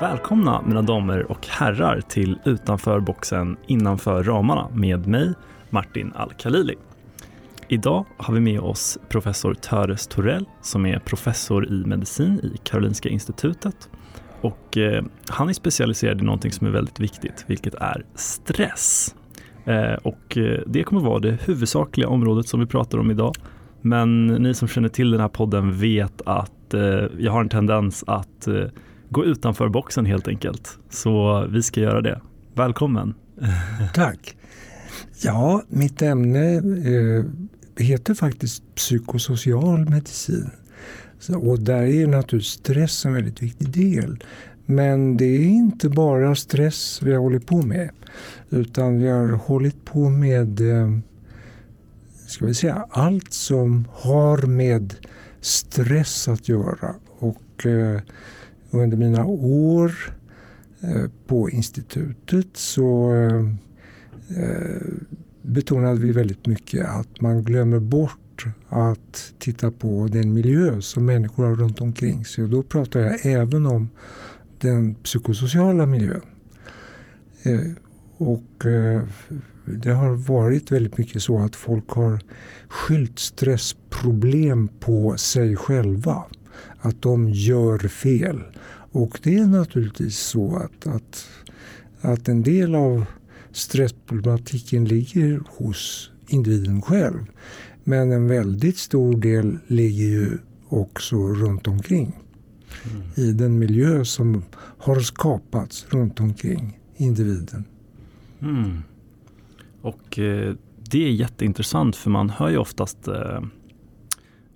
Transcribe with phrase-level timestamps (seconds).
[0.00, 5.34] Välkomna mina damer och herrar till Utanför boxen innanför ramarna med mig
[5.70, 6.74] Martin Al-Khalili.
[7.68, 13.08] Idag har vi med oss professor Töres Torell som är professor i medicin i Karolinska
[13.08, 13.90] institutet
[14.40, 19.14] och eh, han är specialiserad i någonting som är väldigt viktigt, vilket är stress.
[19.64, 23.34] Eh, och eh, det kommer vara det huvudsakliga området som vi pratar om idag.
[23.80, 28.04] Men ni som känner till den här podden vet att eh, jag har en tendens
[28.06, 28.64] att eh,
[29.10, 30.78] gå utanför boxen helt enkelt.
[30.90, 32.20] Så vi ska göra det.
[32.54, 33.14] Välkommen!
[33.94, 34.36] Tack!
[35.22, 37.24] Ja, mitt ämne eh,
[37.76, 40.50] heter faktiskt psykosocial medicin.
[41.18, 44.24] Så, och där är naturligtvis stress en väldigt viktig del.
[44.66, 47.90] Men det är inte bara stress vi har hållit på med.
[48.50, 50.98] Utan vi har hållit på med eh,
[52.26, 54.94] ska vi säga, allt som har med
[55.40, 56.94] stress att göra.
[57.18, 58.00] Och eh,
[58.70, 59.92] under mina år
[60.80, 63.44] eh, på institutet så eh,
[64.42, 64.82] eh,
[65.42, 71.44] betonade vi väldigt mycket att man glömmer bort att titta på den miljö som människor
[71.44, 72.44] har runt omkring sig.
[72.44, 73.88] Och då pratar jag även om
[74.58, 76.20] den psykosociala miljön.
[78.16, 78.64] Och
[79.64, 82.20] det har varit väldigt mycket så att folk har
[82.68, 86.24] skyllt stressproblem på sig själva.
[86.80, 88.40] Att de gör fel.
[88.92, 91.28] Och det är naturligtvis så att, att,
[92.00, 93.04] att en del av
[93.52, 97.18] stressproblematiken ligger hos individen själv.
[97.84, 100.38] Men en väldigt stor del ligger ju
[100.68, 102.18] också runt omkring.
[102.90, 103.02] Mm.
[103.14, 107.64] I den miljö som har skapats runt omkring individen.
[108.40, 108.78] Mm.
[109.82, 110.54] Och eh,
[110.90, 113.40] det är jätteintressant för man hör ju oftast eh,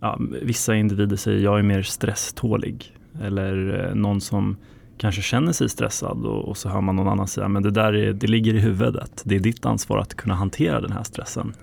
[0.04, 2.96] ja, vissa individer säger jag är mer stresstålig.
[3.22, 4.56] Eller eh, någon som
[4.98, 7.92] kanske känner sig stressad och, och, så hör man någon annan säga men det där
[7.92, 9.22] är, det ligger i huvudet.
[9.24, 11.54] Det är ditt ansvar att kunna hantera den här stressen.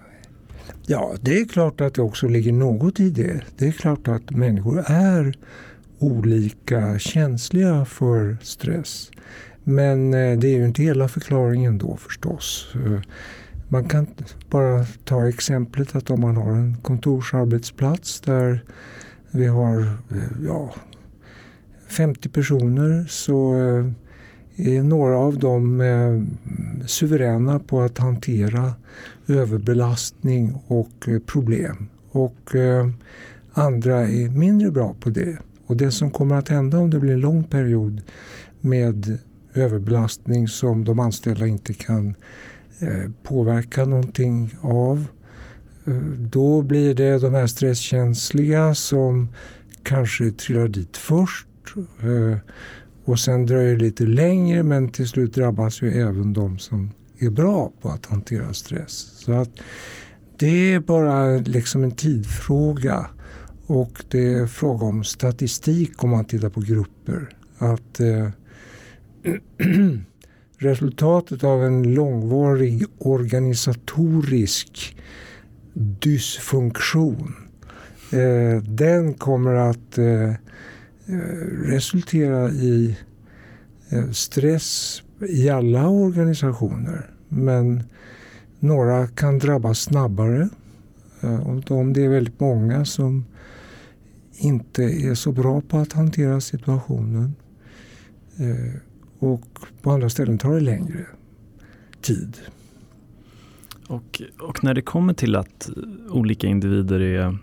[0.85, 3.41] Ja, det är klart att det också ligger något i det.
[3.57, 5.34] Det är klart att människor är
[6.00, 9.12] olika känsliga för stress.
[9.63, 12.75] Men eh, det är ju inte hela förklaringen då förstås.
[12.75, 13.02] Eh,
[13.73, 14.07] man kan
[14.49, 18.63] bara ta exemplet att om man har en kontorsarbetsplats där
[19.31, 20.73] vi har eh, ja,
[21.87, 23.85] 50 personer så eh,
[24.55, 26.21] är några av dem eh,
[26.87, 28.73] suveräna på att hantera
[29.27, 31.87] överbelastning och problem.
[32.11, 32.55] Och
[33.53, 35.37] andra är mindre bra på det.
[35.65, 38.01] Och det som kommer att hända om det blir en lång period
[38.61, 39.17] med
[39.53, 42.15] överbelastning som de anställda inte kan
[42.81, 45.05] Eh, påverka någonting av.
[45.85, 49.29] Eh, då blir det de här stresskänsliga som
[49.83, 51.47] kanske trillar dit först.
[51.75, 52.37] Eh,
[53.05, 57.29] och sen dröjer det lite längre men till slut drabbas ju även de som är
[57.29, 58.93] bra på att hantera stress.
[58.93, 59.49] Så att
[60.37, 63.05] det är bara liksom en tidfråga.
[63.65, 67.29] Och det är fråga om statistik om man tittar på grupper.
[67.57, 68.29] Att eh,
[70.61, 74.97] resultatet av en långvarig organisatorisk
[75.73, 77.35] dysfunktion
[78.11, 80.35] eh, den kommer att eh, eh
[81.66, 82.97] resultera i
[83.89, 87.09] eh, stress i alla organisationer.
[87.29, 87.83] Men
[88.59, 90.49] några kan drabbas snabbare.
[91.22, 93.25] Eh, Och om det är väldigt många som
[94.38, 97.35] inte är så bra på att hantera situationen
[99.21, 101.05] och på andra ställen tar det längre
[102.01, 102.37] tid.
[103.87, 105.69] Och, och när det kommer till att
[106.09, 107.37] olika individer är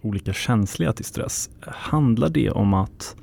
[0.00, 3.16] olika känsliga till stress, handlar det om att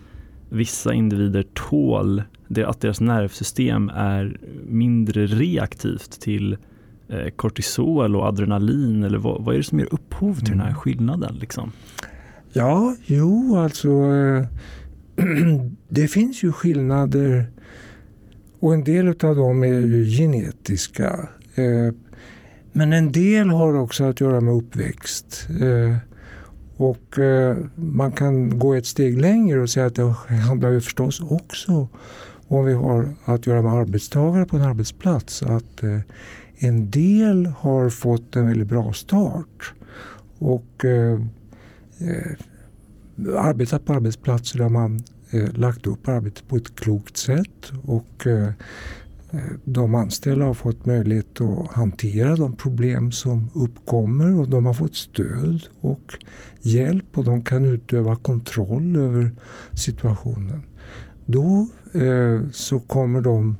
[0.49, 2.23] vissa individer tål
[2.65, 6.57] att deras nervsystem är mindre reaktivt till
[7.07, 9.03] eh, kortisol och adrenalin?
[9.03, 10.57] Eller vad, vad, är det som ger upphov till mm.
[10.57, 10.79] den här mm.
[10.79, 11.35] skillnaden?
[11.35, 11.71] Liksom?
[12.53, 14.45] Ja, jo alltså eh,
[15.89, 17.45] det finns ju skillnader
[18.61, 21.29] och en del av dem är ju genetiska.
[21.55, 21.93] Eh,
[22.71, 25.47] men en del har också att göra med uppväxt.
[25.61, 25.97] Eh,
[26.77, 30.15] och eh, man kan gå ett steg längre och säga att det
[30.47, 31.87] handlar ju förstås också
[32.47, 35.43] om vi har att göra med arbetstagare på en arbetsplats.
[35.43, 35.83] Att
[36.57, 39.73] en del har fått en väldigt bra start
[40.37, 40.85] och
[43.27, 48.47] arbetat på arbetsplatser där man eh, lagt upp arbetet på ett klokt sätt och eh,
[49.31, 54.73] eh, de anställda har fått möjlighet att hantera de problem som uppkommer och de har
[54.73, 56.17] fått stöd och
[56.61, 59.31] hjälp och de kan utöva kontroll över
[59.73, 60.63] situationen.
[61.25, 63.57] då eh, så kommer de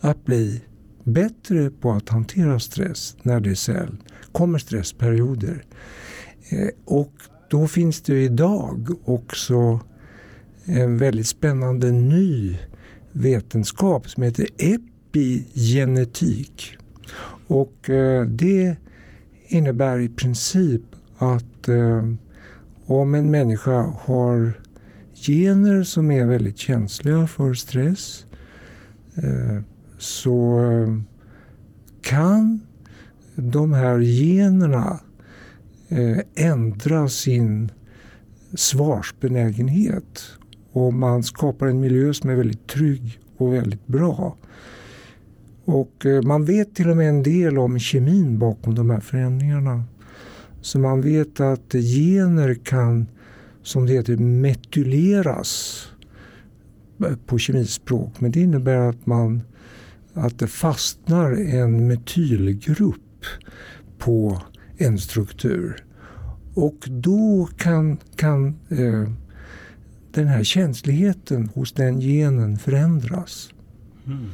[0.00, 0.62] att bli
[1.04, 3.88] bättre på att hantera stress när det
[4.32, 5.64] kommer stressperioder.
[6.48, 7.12] Eh, och
[7.50, 9.80] då finns det idag också
[10.64, 12.58] en väldigt spännande ny
[13.12, 16.76] vetenskap som heter epigenetik.
[17.46, 18.76] Och eh, det
[19.48, 20.82] innebär i princip
[21.18, 22.04] att eh,
[22.86, 24.52] om en människa har
[25.14, 28.26] gener som är väldigt känsliga för stress
[29.14, 29.62] eh,
[29.98, 30.60] så
[32.02, 32.60] kan
[33.34, 35.00] de här generna
[35.88, 37.72] Eh, ändra sin
[38.54, 40.22] svarsbenägenhet
[40.72, 44.36] och man skapar en miljö som är väldigt trygg och väldigt bra.
[45.64, 49.84] Och eh, man vet till och med en del om kemin bakom de här förändringarna.
[50.60, 53.06] Så man vet att gener kan,
[53.62, 55.82] som det heter, metyleras
[57.26, 58.20] på kemispråk.
[58.20, 59.42] Men det innebär att, man,
[60.12, 63.24] att det fastnar en metylgrupp
[63.98, 64.42] på
[64.78, 65.84] en struktur.
[66.54, 69.10] Och då kan, kan eh,
[70.12, 73.50] den här känsligheten hos den genen förändras.
[74.06, 74.26] Mm.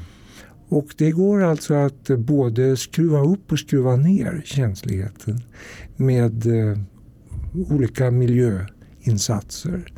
[0.69, 5.41] Och det går alltså att både skruva upp och skruva ner känsligheten
[5.97, 6.79] med eh,
[7.71, 9.93] olika miljöinsatser.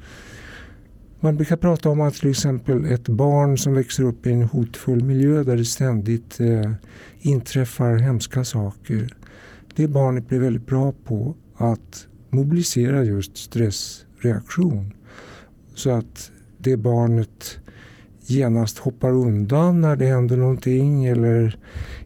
[1.21, 5.05] Man brukar prata om att till exempel ett barn som växer upp i en hotfull
[5.05, 6.73] miljö där det ständigt eh,
[7.21, 9.17] inträffar hemska saker.
[9.77, 14.93] Det barnet blir väldigt bra på att mobilisera just stressreaktion.
[15.75, 17.59] Så att det barnet
[18.27, 21.59] genast hoppar undan när det händer någonting eller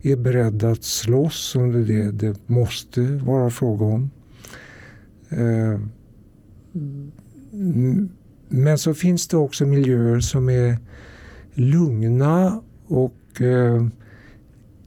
[0.02, 4.10] är beredd att slåss om det det det måste vara fråga om.
[5.28, 5.80] Eh,
[8.48, 10.78] men så finns det också miljöer som är
[11.54, 13.86] lugna och eh,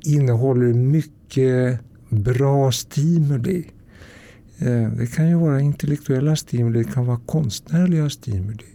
[0.05, 1.79] innehåller mycket
[2.13, 3.71] bra stimuli.
[4.57, 8.65] Eh, det kan ju vara intellektuella stimuli, det kan vara konstnärliga stimuli.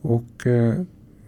[0.00, 0.82] Och eh,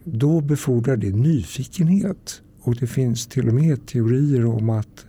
[0.05, 2.43] då befordrar det nyfikenhet.
[2.63, 5.07] Och det finns till och med teorier om att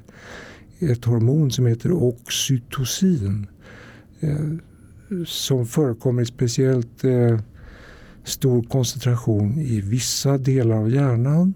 [0.80, 3.48] ett hormon som heter oxytocin
[4.20, 4.50] eh,
[5.26, 7.04] som förekommer i speciellt
[8.24, 11.54] stor koncentration i vissa delar av hjärnan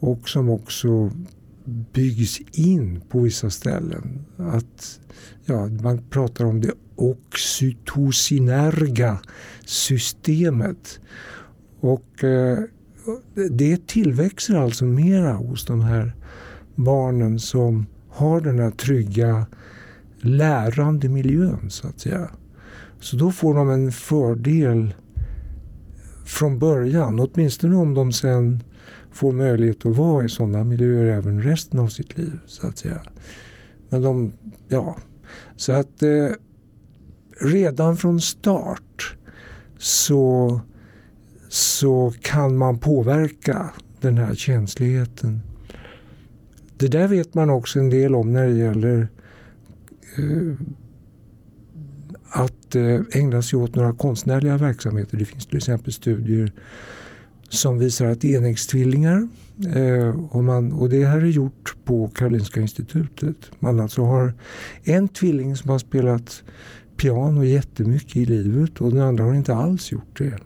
[0.00, 1.10] och som också
[1.66, 4.24] byggs in på vissa ställen.
[4.36, 5.00] Att,
[5.44, 9.18] ja, man pratar om det oxytocinerga
[9.64, 11.00] systemet.
[11.80, 12.58] Och eh,
[13.50, 16.14] det tillväxer alltså mera hos de här
[16.74, 19.46] barnen som har den här trygga
[20.20, 22.30] lärande miljön så att säga.
[23.00, 24.94] Så då får de en fördel
[26.24, 28.62] från början, åtminstone om de sen
[29.16, 32.38] får möjlighet att vara i sådana miljöer även resten av sitt liv.
[32.46, 33.02] så att säga.
[33.88, 34.32] Men de,
[34.68, 34.96] ja,
[35.56, 36.28] så att eh,
[37.40, 39.16] redan från start
[39.78, 40.60] så
[41.48, 45.40] så kan man påverka den här känsligheten.
[46.76, 49.08] Det där vet man också en del om när det gäller
[50.16, 50.54] eh,
[52.28, 55.16] att eh, ägna sig åt några konstnärliga verksamheter.
[55.16, 56.52] Det finns till exempel studier
[57.48, 59.28] som visar att enäggstvillingar
[59.74, 63.36] eh, och, man, och det här är gjort på Karolinska institutet.
[63.58, 64.34] Man alltså har
[64.82, 66.42] en tvilling som har spelat
[66.96, 70.38] piano jättemycket i livet och den andra har inte alls gjort det.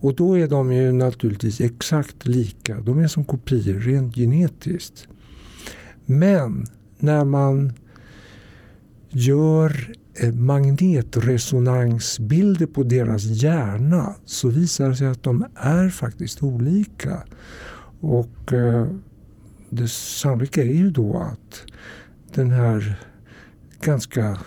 [0.00, 2.80] Och då är de ju naturligtvis exakt lika.
[2.80, 5.08] De är som kopior rent genetiskt.
[6.06, 6.66] Men
[6.98, 7.72] när man
[9.10, 17.22] gör Eh, magnetresonansbilder på deras hjärna så visar det sig att de är faktiskt olika.
[18.00, 18.86] Och eh,
[19.70, 21.62] det sannolika är ju då att
[22.34, 22.98] den här
[23.80, 24.38] ganska eh,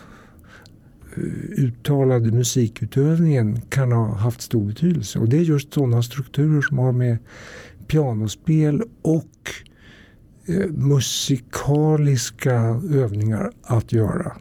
[1.57, 5.19] uttalade musikutövningen kan ha haft stor betydelse.
[5.19, 7.17] Och det är just sådana strukturer som har med
[7.87, 9.51] pianospel och
[10.45, 14.35] eh, musikaliska övningar att göra.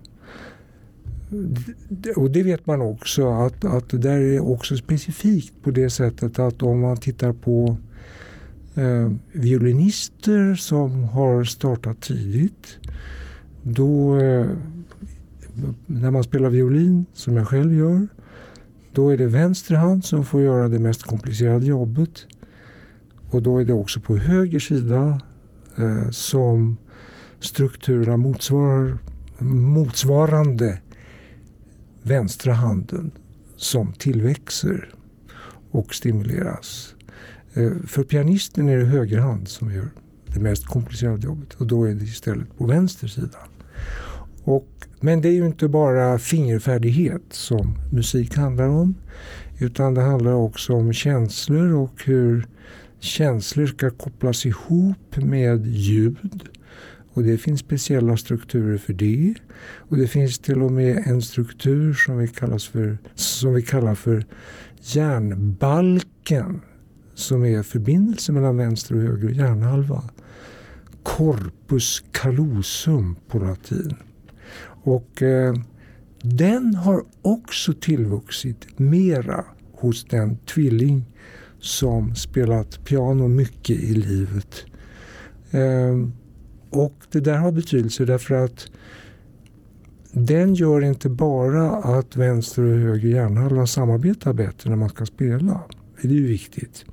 [2.17, 6.39] Och det vet man också att, att det där är också specifikt på det sättet
[6.39, 7.77] att om man tittar på
[8.75, 12.79] eh, violinister som har startat tidigt
[13.63, 14.47] då eh,
[15.87, 18.09] när man spelar violin, som jag själv gör,
[18.93, 22.27] då är det vänster hand som får göra det mest komplicerade jobbet.
[23.31, 25.21] Och då är det också på höger sida
[25.77, 26.77] eh, som
[27.41, 28.99] strukturerna motsvarar,
[29.39, 30.79] motsvarande
[32.03, 33.11] vänstra handen
[33.57, 34.89] som tillväxer.
[35.71, 36.95] och stimuleras.
[37.55, 39.89] Eh, för pianisten är det högerhand som gör
[40.27, 43.39] det mest komplicerade jobbet och då är det istället på vänster sida.
[44.45, 44.69] Och,
[45.01, 48.95] men det är ju inte bara fingerfärdighet som musik handlar om
[49.59, 52.47] utan det handlar också om känslor och hur
[53.01, 56.49] känslor ska kopplas ihop med ljud.
[57.19, 59.35] Och det finns speciella strukturer för det.
[59.77, 63.95] Och det finns till och med en struktur som vi, kallas för, som vi kallar
[63.95, 64.27] för
[64.81, 66.61] hjärnbalken
[67.15, 70.05] som är förbindelse mellan vänster och höger hjärnhalva.
[71.03, 73.95] Corpus callosum på latin.
[74.85, 75.55] Och eh,
[76.23, 81.05] den har också tillvuxit mera hos den tvilling
[81.61, 84.65] som spelat piano mycket i livet.
[85.51, 85.97] Eh,
[86.71, 88.71] och det där har betydelse därför att
[90.13, 95.61] den gör inte bara att vänster och höger hjärnhalva samarbetar bättre när man ska spela.
[96.03, 96.85] Det är ju viktigt.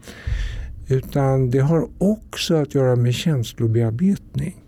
[0.87, 4.63] Utan det har också att göra med känslobearbetning.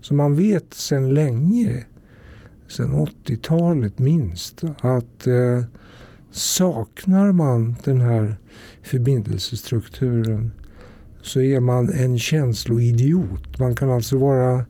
[0.00, 1.84] Så man vet sedan länge,
[2.68, 5.64] sedan 80-talet minst, att eh,
[6.30, 8.36] saknar man den här
[8.82, 10.52] förbindelsestrukturen
[11.22, 13.58] så är man en känsloidiot.
[13.58, 14.64] Man kan alltså vara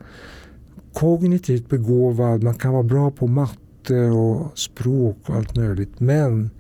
[0.93, 6.01] kognitivt begåvad, man kan vara bra på matte och språk och allt möjligt.
[6.01, 6.51] Men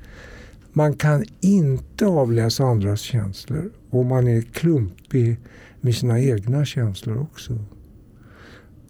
[0.72, 5.40] man kan inte avläsa andras känslor och man är klumpig
[5.80, 7.58] med sina egna känslor också.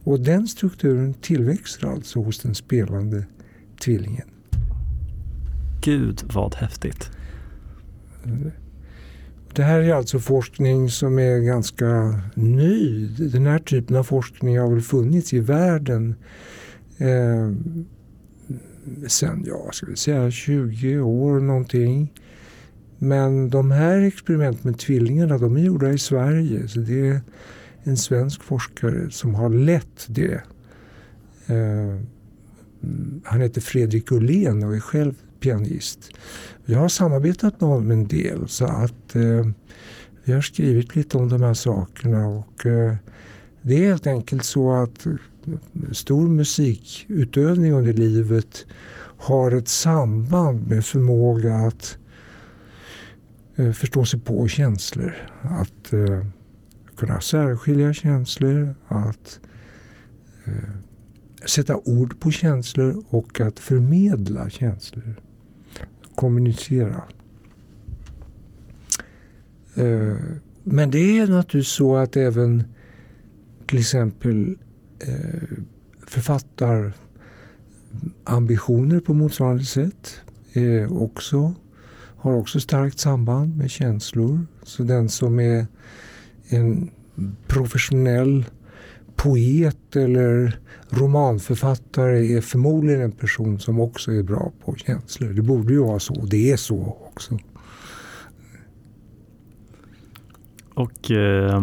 [0.04, 3.25] Och den strukturen tillväxer alltså hos den spelande
[3.80, 4.28] tvillingen.
[5.80, 7.11] Gud vad häftigt.
[9.54, 13.06] Det här är alltså forskning som är ganska ny.
[13.06, 16.14] Den här typen av forskning har väl funnits i världen
[16.99, 17.52] eh,
[19.09, 22.12] sen, ja, ska vi säga 20 år någonting.
[22.99, 26.68] Men de här experimenten med tvillingarna de är gjorda i Sverige.
[26.68, 27.21] Så det är
[27.82, 30.42] en svensk forskare som har lett det.
[31.47, 31.99] Eh,
[32.82, 36.11] mm, han heter Fredrik Ullén och är själv pianist.
[36.64, 39.47] Jag har samarbetat med honom en del så att eh,
[40.25, 42.28] vi har skrivit lite om de här sakerna.
[42.28, 42.95] och eh,
[43.62, 45.12] Det är helt enkelt så att eh,
[45.92, 48.66] stor musikutövning under livet
[49.19, 51.99] har ett samband med förmåga att
[53.57, 55.14] eh, förstå sig på känslor.
[55.42, 56.26] Att eh,
[56.97, 59.40] kunna särskilja känslor, att
[60.45, 60.75] eh,
[61.47, 65.16] sätta ord på känslor och att förmedla känslor.
[66.14, 67.02] Kommunicera.
[69.75, 70.16] Eh,
[70.64, 72.64] men det är naturligtvis så att även
[73.66, 74.59] till exempel
[74.99, 75.42] eh,
[76.07, 80.21] författarambitioner på motsvarande sätt
[80.52, 81.54] eh, också,
[82.16, 84.47] har också starkt samband med känslor.
[84.62, 85.66] Så den som är
[86.49, 86.90] en
[87.47, 88.45] professionell
[89.23, 90.59] poet eller
[90.91, 95.33] romanförfattare är förmodligen en person som också är bra på känslor.
[95.33, 97.38] Det borde ju vara så, och det är så också.
[100.75, 101.62] Och eh,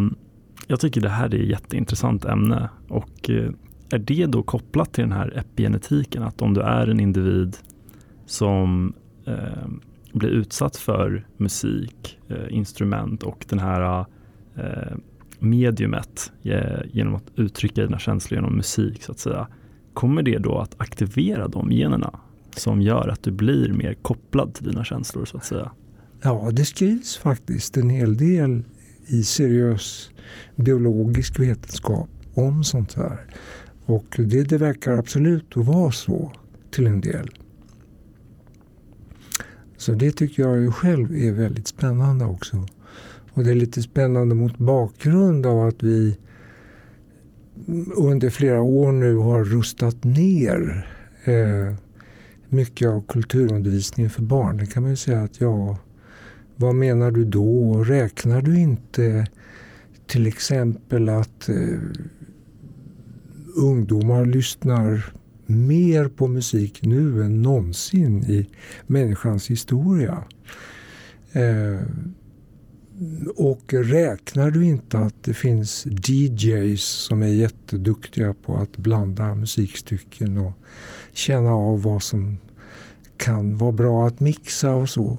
[0.67, 3.51] jag tycker det här är ett jätteintressant ämne och eh,
[3.91, 6.23] är det då kopplat till den här epigenetiken?
[6.23, 7.57] Att om du är en individ
[8.25, 8.93] som
[9.25, 9.67] eh,
[10.13, 14.05] blir utsatt för musik, eh, instrument och den här
[14.55, 14.97] eh,
[15.39, 19.47] mediumet eh, genom att uttrycka dina känslor genom musik så att säga.
[19.93, 22.19] Kommer det då att aktivera de generna
[22.55, 25.71] som gör att du blir mer kopplad till dina känslor så att säga?
[26.21, 28.63] Ja, det skrivs faktiskt en hel del
[29.05, 30.09] i seriös
[30.55, 33.19] biologisk vetenskap om sånt här.
[33.85, 36.31] Och det, det verkar absolut att vara så
[36.71, 37.29] till en del.
[39.77, 42.65] Så det tycker jag ju själv är väldigt spännande också.
[43.33, 46.17] Och det är lite spännande mot bakgrund av att vi
[47.95, 50.87] under flera år nu har rustat ner
[51.23, 51.75] eh,
[52.49, 54.57] mycket av kulturundervisningen för barn.
[54.57, 55.77] Det kan man ju säga att ja,
[56.55, 57.83] vad menar du då?
[57.83, 59.27] Räknar du inte
[60.07, 61.79] till exempel att eh,
[63.55, 65.13] ungdomar lyssnar
[65.45, 68.49] mer på musik nu än någonsin i
[68.87, 70.23] människans historia.
[71.31, 71.81] Eh,
[73.35, 80.37] och räknar du inte att det finns DJs som är jätteduktiga på att blanda musikstycken
[80.37, 80.53] och
[81.13, 82.37] känna av vad som
[83.17, 85.17] kan vara bra att mixa och så.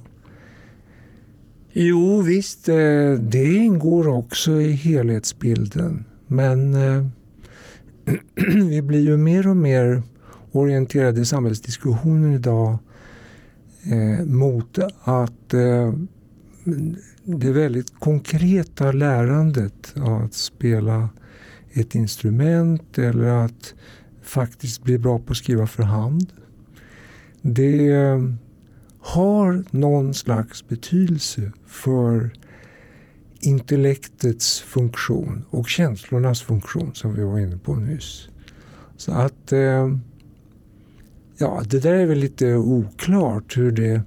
[1.73, 6.05] Jo visst, eh, det ingår också i helhetsbilden.
[6.27, 7.05] Men eh,
[8.69, 10.03] vi blir ju mer och mer
[10.51, 12.77] orienterade i samhällsdiskussionen idag
[13.83, 15.53] eh, mot att
[17.23, 21.09] det väldigt konkreta lärandet av att spela
[21.73, 23.73] ett instrument eller att
[24.21, 26.33] faktiskt bli bra på att skriva för hand.
[27.41, 27.91] Det
[28.99, 32.31] har någon slags betydelse för
[33.39, 38.29] intellektets funktion och känslornas funktion som vi var inne på nyss.
[38.97, 39.97] Så att eh,
[41.37, 44.01] ja, det där är väl lite oklart hur det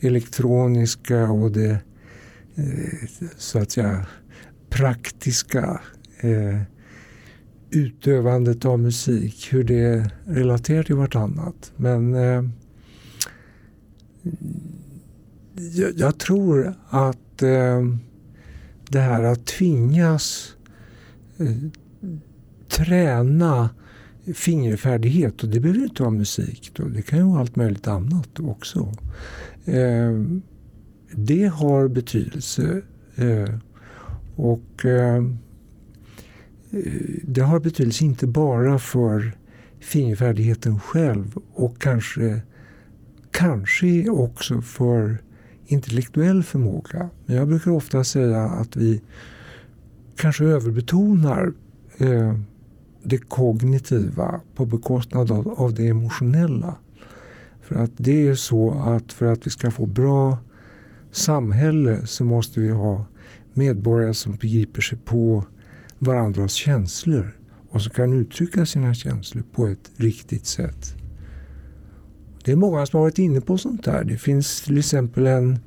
[0.00, 1.78] elektroniska och det
[2.58, 4.06] Eh, så att säga
[4.70, 5.80] praktiska
[6.20, 6.60] eh,
[7.70, 11.72] utövandet av musik, hur det relaterar till vartannat.
[11.76, 12.44] Men eh,
[15.54, 17.86] jag, jag, tror att eh,
[18.88, 20.54] det här att tvingas
[21.38, 21.56] eh,
[22.68, 23.70] träna
[24.34, 26.72] fingerfärdighet och det behöver inte vara musik.
[26.74, 26.84] Då.
[26.84, 28.94] Det kan ju vara allt möjligt annat också.
[29.64, 30.12] Eh,
[31.26, 32.82] det har betydelse.
[33.16, 33.54] Eh,
[34.36, 35.22] och eh,
[37.22, 39.32] det har betydelse inte bara för
[39.80, 42.40] fingerfärdigheten själv och kanske,
[43.30, 45.18] kanske också för
[45.66, 47.10] intellektuell förmåga.
[47.26, 49.00] Men jag brukar ofta säga att vi
[50.16, 51.52] kanske överbetonar
[51.98, 52.38] eh,
[53.02, 56.74] det kognitiva på bekostnad av, av det emotionella.
[57.62, 60.38] För att det är så att för att vi ska få bra
[61.10, 63.06] samhälle så måste vi ha
[63.54, 65.44] medborgare som begriper sig på
[65.98, 67.36] varandras känslor
[67.70, 70.94] och som kan uttrycka sina känslor på ett riktigt sätt.
[72.44, 74.04] Det är många som har varit inne på sånt där.
[74.04, 75.58] Det finns till exempel en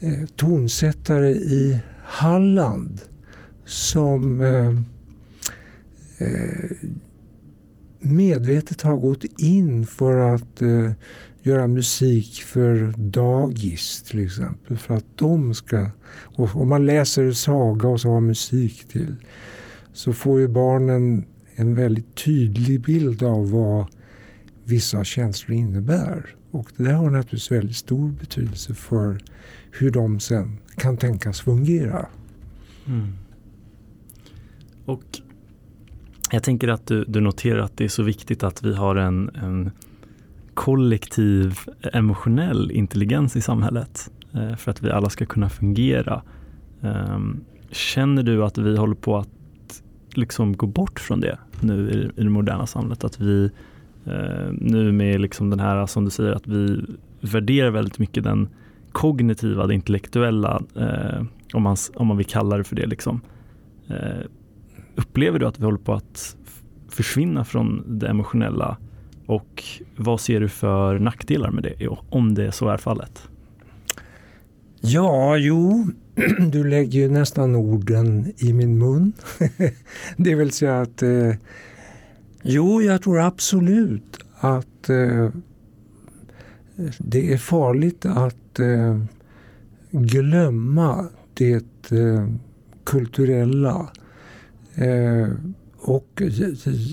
[0.00, 3.00] eh, tonsättare i Halland
[3.64, 4.70] som eh,
[6.18, 6.70] eh,
[8.00, 10.90] medvetet har gått in för att eh,
[11.46, 14.76] göra musik för dagis till exempel.
[14.76, 15.90] För att de ska...
[16.10, 19.16] Och om man läser saga och så har musik till
[19.92, 23.86] så får ju barnen en väldigt tydlig bild av vad
[24.64, 26.34] vissa känslor innebär.
[26.50, 29.18] Och det där har naturligtvis väldigt stor betydelse för
[29.70, 32.06] hur de sen kan tänkas fungera.
[32.86, 33.12] Mm.
[34.84, 35.02] Och
[36.30, 39.28] jag tänker att du, du, noterar att det är så viktigt att vi har en,
[39.28, 39.70] en
[40.56, 41.58] kollektiv
[41.92, 46.22] emotionell intelligens i samhället eh, för att vi alla ska kunna fungera.
[46.82, 49.82] Ehm, känner du att vi håller på att
[50.14, 53.04] liksom gå bort från det nu i, i det moderna samhället?
[53.04, 53.50] Att vi
[54.04, 56.84] eh, nu med liksom den här, som du säger, att vi
[57.20, 58.48] värderar väldigt mycket den
[58.92, 62.86] kognitiva, det intellektuella, eh, om, man, om man vill kalla det för det.
[62.86, 63.20] Liksom.
[64.94, 66.36] Upplever du att vi håller på att
[66.88, 68.76] försvinna från det emotionella
[69.26, 69.64] och
[69.96, 73.22] vad ser du för nackdelar med det om det så är fallet?
[74.80, 75.86] Ja, jo,
[76.50, 79.12] du lägger ju nästan orden i min mun.
[80.16, 81.34] det vill säga att eh,
[82.42, 85.28] jo, jag tror absolut att eh,
[86.98, 89.00] det är farligt att eh,
[89.90, 92.28] glömma det eh,
[92.84, 93.90] kulturella
[94.76, 95.28] Eh,
[95.86, 96.22] och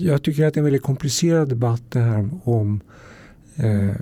[0.00, 2.80] jag tycker att det är en väldigt komplicerad debatt det här om
[3.56, 3.96] eh,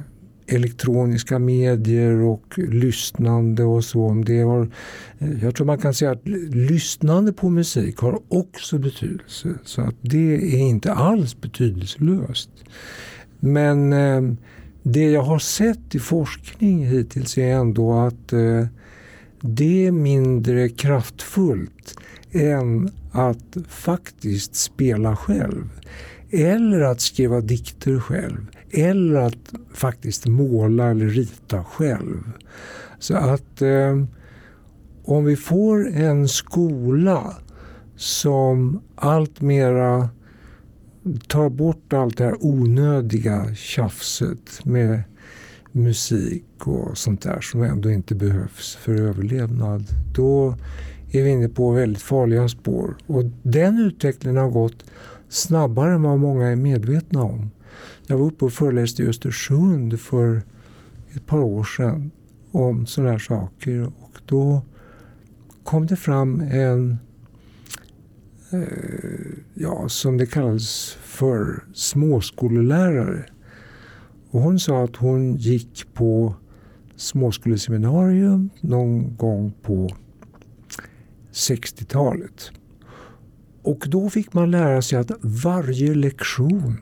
[0.46, 4.22] elektroniska medier och lyssnande och så.
[4.26, 4.70] det har,
[5.18, 9.54] eh, jag tror man kan säga att lyssnande på musik har också betydelse.
[9.64, 12.50] Så att det är inte alls betydelselöst.
[13.40, 14.22] Men eh,
[14.82, 18.66] det jag har sett i forskning hittills är ändå att eh,
[19.40, 21.98] det är mindre kraftfullt
[22.32, 25.68] än att faktiskt spela själv.
[26.30, 28.46] Eller att skriva dikter själv.
[28.70, 32.32] Eller att faktiskt måla eller rita själv.
[32.98, 34.04] Så att eh,
[35.04, 37.36] om vi får en skola
[37.96, 40.08] som allt mera
[41.26, 45.02] tar bort allt det här onödiga tjafset med
[45.72, 49.84] musik och sånt där som ändå inte behövs för överlevnad.
[50.14, 50.56] Då
[51.12, 52.96] är vi inne på väldigt farliga spår.
[53.06, 54.84] Och den utvecklingen har gått
[55.28, 57.50] snabbare än vad många är medvetna om.
[58.06, 60.42] Jag var uppe och föreläste i Östersund för
[61.14, 62.10] ett par år sedan
[62.50, 63.82] om sådana här saker.
[63.82, 64.62] Och då
[65.64, 66.98] kom det fram en,
[68.52, 73.24] eh, ja, som det kallas för, småskolelärare.
[74.30, 76.34] Och hon sa att hon gick på
[76.96, 79.90] småskoleseminarium någon gång på
[81.32, 82.50] 60-talet.
[83.62, 86.76] Och då fick man lära sig att varje lektion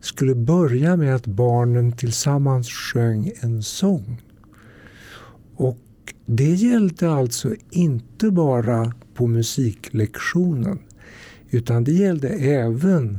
[0.00, 4.22] skulle börja med att barnen tillsammans sjöng en sång.
[5.56, 5.78] Och
[6.26, 10.78] det gällde alltså inte bara på musiklektionen
[11.50, 13.18] utan det gällde även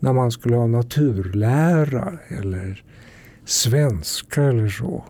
[0.00, 2.84] när man skulle ha naturlära eller
[3.44, 5.04] svenska eller så.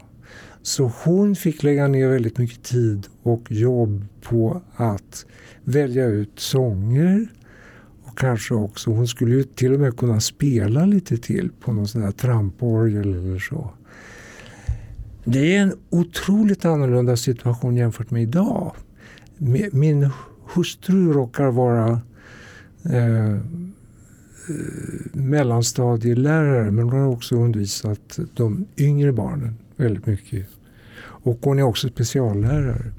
[0.67, 5.27] Så hon fick lägga ner väldigt mycket tid och jobb på att
[5.65, 7.27] välja ut sånger
[8.05, 11.89] och kanske också, hon skulle ju till och med kunna spela lite till på någon
[11.89, 13.71] sån här tramporgel eller så.
[15.25, 18.73] Det är en otroligt annorlunda situation jämfört med idag.
[19.73, 20.11] Min
[20.55, 22.01] hustru råkar vara
[22.85, 23.39] eh,
[25.13, 30.54] mellanstadielärare men hon har också undervisat de yngre barnen väldigt mycket.
[31.25, 32.93] Och hon är också speciallärare.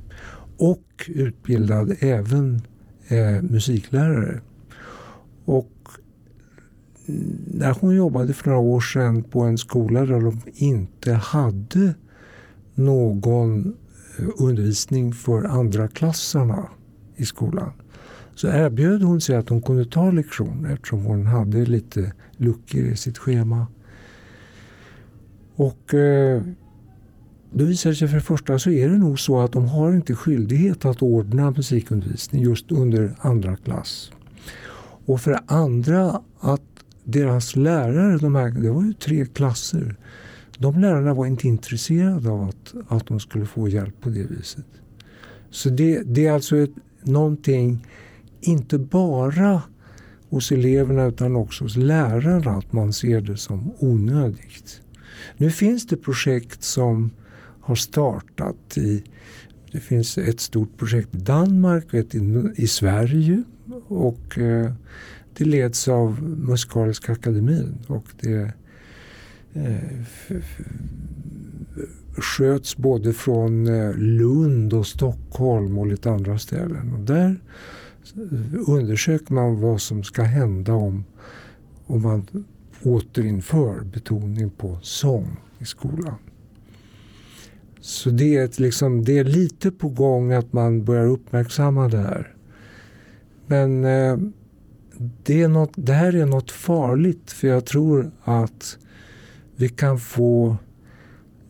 [0.57, 2.61] Och utbildad även
[3.07, 4.41] eh, musiklärare.
[5.45, 5.71] Och
[7.47, 11.93] när hon jobbade för några år sedan på en skola där de inte hade
[12.75, 13.77] någon
[14.19, 16.69] eh, undervisning för andra klassarna
[17.15, 17.71] i skolan
[18.35, 22.95] så erbjöd hon sig att hon kunde ta lektioner eftersom hon hade lite luckor i
[22.95, 23.67] sitt schema.
[25.55, 26.41] Och eh,
[27.57, 29.93] då visar det sig för det första så är det nog så att de har
[29.93, 34.11] inte skyldighet att ordna musikundervisning just under andra klass.
[35.05, 36.61] Och för det andra att
[37.03, 39.95] deras lärare, de här, det var ju tre klasser,
[40.57, 44.65] de lärarna var inte intresserade av att, att de skulle få hjälp på det viset.
[45.49, 47.87] Så det, det är alltså ett, någonting,
[48.41, 49.61] inte bara
[50.29, 54.81] hos eleverna utan också hos lärarna, att man ser det som onödigt.
[55.37, 57.11] Nu finns det projekt som
[57.65, 59.03] har startat i
[59.71, 63.43] det finns ett stort projekt i Danmark, och ett i, i Sverige
[63.87, 64.71] och eh,
[65.37, 68.53] det leds av Musikaliska akademin och det
[69.53, 70.05] eh,
[72.17, 76.93] sköts både från eh, Lund och Stockholm och lite andra ställen.
[76.93, 77.39] Och där
[78.15, 81.05] eh, undersöker man vad som ska hända om,
[81.85, 82.45] om man
[82.83, 86.15] återinför betoning på sång i skolan.
[87.85, 92.35] Så det är, liksom, det är lite på gång att man börjar uppmärksamma det här.
[93.47, 94.17] Men eh,
[95.23, 98.77] det, är något, det här är något farligt för jag tror att
[99.55, 100.57] vi kan få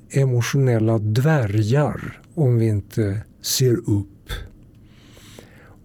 [0.10, 4.30] emotionella dvärgar om vi inte ser upp.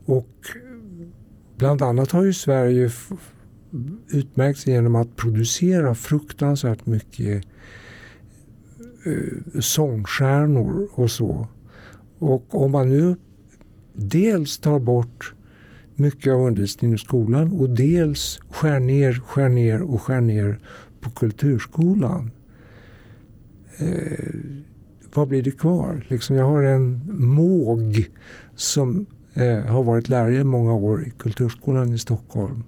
[0.04, 0.34] Och
[1.56, 2.90] bland annat har ju Sverige
[4.08, 7.44] utmärkt sig genom att producera fruktansvärt mycket
[9.04, 11.48] eh, sångstjärnor och så.
[12.18, 13.16] Och om man nu
[13.94, 15.34] dels tar bort
[15.94, 20.58] mycket av undervisningen i skolan och dels skär ner, skär ner och skär ner
[21.00, 22.30] på kulturskolan.
[23.78, 24.34] Eh,
[25.14, 26.06] vad blir det kvar?
[26.08, 28.08] Liksom jag har en måg
[28.54, 32.64] som eh, har varit lärare i många år i Kulturskolan i Stockholm.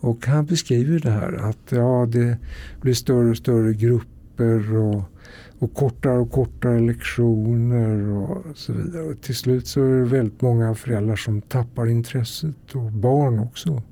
[0.00, 2.38] Och han beskriver det här att ja, det
[2.80, 5.02] blir större och större grupper och,
[5.58, 9.02] och kortare och kortare lektioner och så vidare.
[9.02, 13.82] Och till slut så är det väldigt många föräldrar som tappar intresset och barn också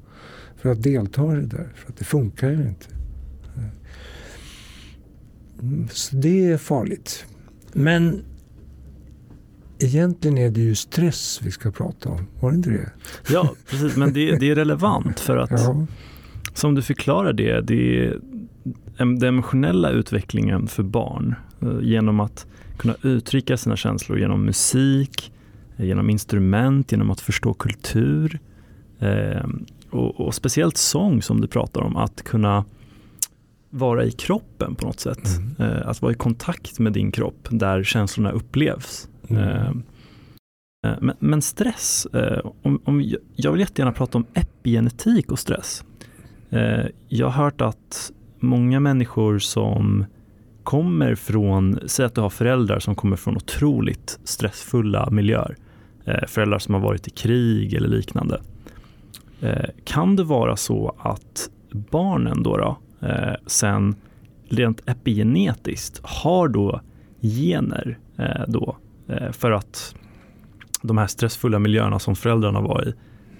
[0.57, 1.72] för att delta i det där.
[1.74, 2.87] För att det funkar ju inte.
[5.62, 7.24] Mm, så det är farligt.
[7.72, 8.24] Men
[9.79, 12.90] egentligen är det ju stress vi ska prata om, var det inte det?
[13.31, 15.87] Ja, precis, men det, det är relevant för att ja.
[16.55, 18.20] som du förklarar det, det är
[18.98, 25.33] den emotionella utvecklingen för barn eh, genom att kunna uttrycka sina känslor genom musik,
[25.76, 28.38] genom instrument, genom att förstå kultur
[28.98, 29.46] eh,
[29.90, 32.64] och, och, speciellt sång som du pratar om, att kunna
[33.70, 35.29] vara i kroppen på något sätt.
[35.37, 35.72] Mm.
[35.72, 39.09] Eh, att vara i kontakt med din kropp där känslorna upplevs.
[39.29, 39.42] Mm.
[39.42, 39.68] Eh,
[40.87, 42.07] eh, men, men, stress,
[42.62, 45.85] om, om, jag vill jättegärna prata om epigenetik och stress.
[47.09, 50.05] Jag har hört att många människor som
[50.62, 55.57] kommer från, säg att du har föräldrar som kommer från otroligt stressfulla miljöer,
[56.05, 58.40] eh, föräldrar som har varit i krig eller liknande.
[59.40, 63.96] Eh, kan det vara så att barnen då, då eh, sen
[64.49, 66.81] rent epigenetiskt har då
[67.20, 68.77] gener eh, då,
[69.09, 69.94] eh, för att
[70.83, 72.94] de här stressfulla miljöerna som föräldrarna var i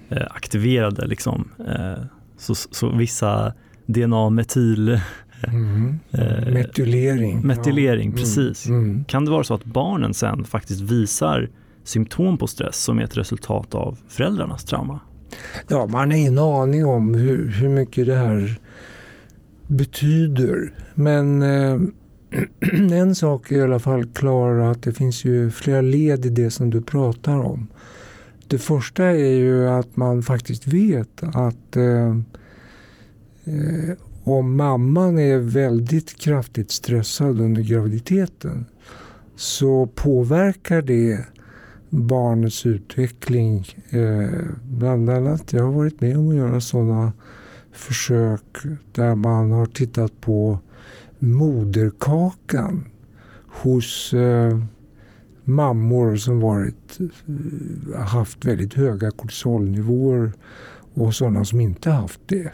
[0.09, 1.49] eh, aktiverade liksom.
[1.69, 2.05] Eh,
[2.37, 3.53] så, så, vissa
[3.87, 5.01] DNA-metyl
[5.49, 5.99] Mm.
[6.11, 7.47] Eh, metylering.
[7.47, 8.17] Metylering, ja.
[8.17, 8.67] precis.
[8.67, 8.85] Mm.
[8.85, 9.05] Mm.
[9.05, 11.51] Kan det vara så att barnen sen faktiskt visar
[11.85, 15.01] symptom på stress som är ett resultat av föräldrarnas trauma?
[15.69, 18.61] Ja, man har ingen aning om hur, hur mycket det här
[19.67, 20.73] betyder.
[20.95, 21.81] Men eh,
[22.93, 26.51] en sak är i alla fall klar att det finns ju flera led i det
[26.51, 27.69] som du pratar om.
[28.49, 32.17] Det första är ju att man faktiskt vet att eh,
[33.47, 38.67] eh, om mamman är väldigt kraftigt stressad under graviditeten
[39.37, 41.25] så påverkar det
[41.91, 43.67] barnets utveckling.
[43.91, 47.13] Eh, bland annat, jag har varit med om att göra sådana
[47.73, 48.57] försök
[48.93, 50.59] där man har tittat på
[51.19, 52.85] moderkakan
[53.49, 54.59] hos eh,
[55.45, 56.99] mammor som varit,
[57.91, 60.33] eh, haft väldigt höga kortisolnivåer
[60.95, 62.53] och sådana som inte haft det.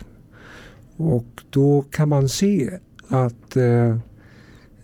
[0.96, 2.78] Och då kan man se
[3.08, 3.96] att eh,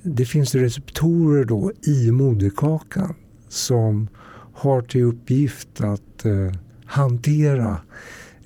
[0.02, 3.14] det finns receptorer då i moderkakan
[3.48, 4.08] som
[4.52, 6.52] har till uppgift att eh,
[6.84, 7.80] hantera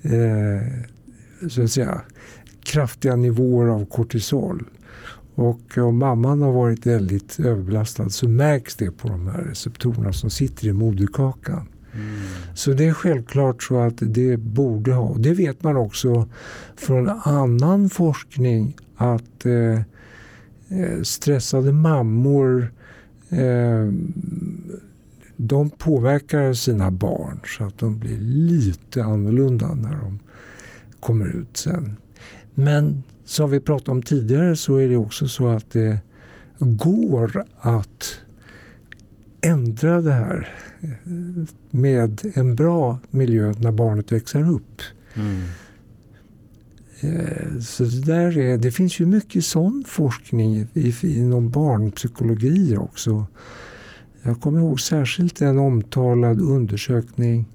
[0.01, 0.83] eh,
[1.49, 2.01] så att säga,
[2.63, 4.63] kraftiga nivåer av kortisol.
[5.35, 10.29] Och om mamman har varit väldigt överbelastad så märks det på de här receptorerna som
[10.29, 11.67] sitter i moderkakan.
[11.93, 12.05] Mm.
[12.55, 16.29] Så det är självklart så att det borde ha, det vet man också
[16.75, 19.79] från annan forskning att eh,
[20.79, 22.71] eh, stressade mammor
[23.29, 23.91] eh,
[25.37, 30.19] de påverkar sina barn så att de blir lite annorlunda när de
[30.99, 31.97] kommer ut sen.
[32.53, 35.99] Men som vi pratade om tidigare så är det också så att det
[36.59, 38.19] går att
[39.43, 40.49] ändra det här
[41.71, 44.81] med en bra miljö när barnet växer upp.
[45.13, 45.41] Mm.
[47.01, 50.67] Eh, så det, där är, det finns ju mycket sån forskning
[51.01, 53.25] inom barnpsykologi också.
[54.21, 57.45] Jag kommer ihåg särskilt en omtalad undersökning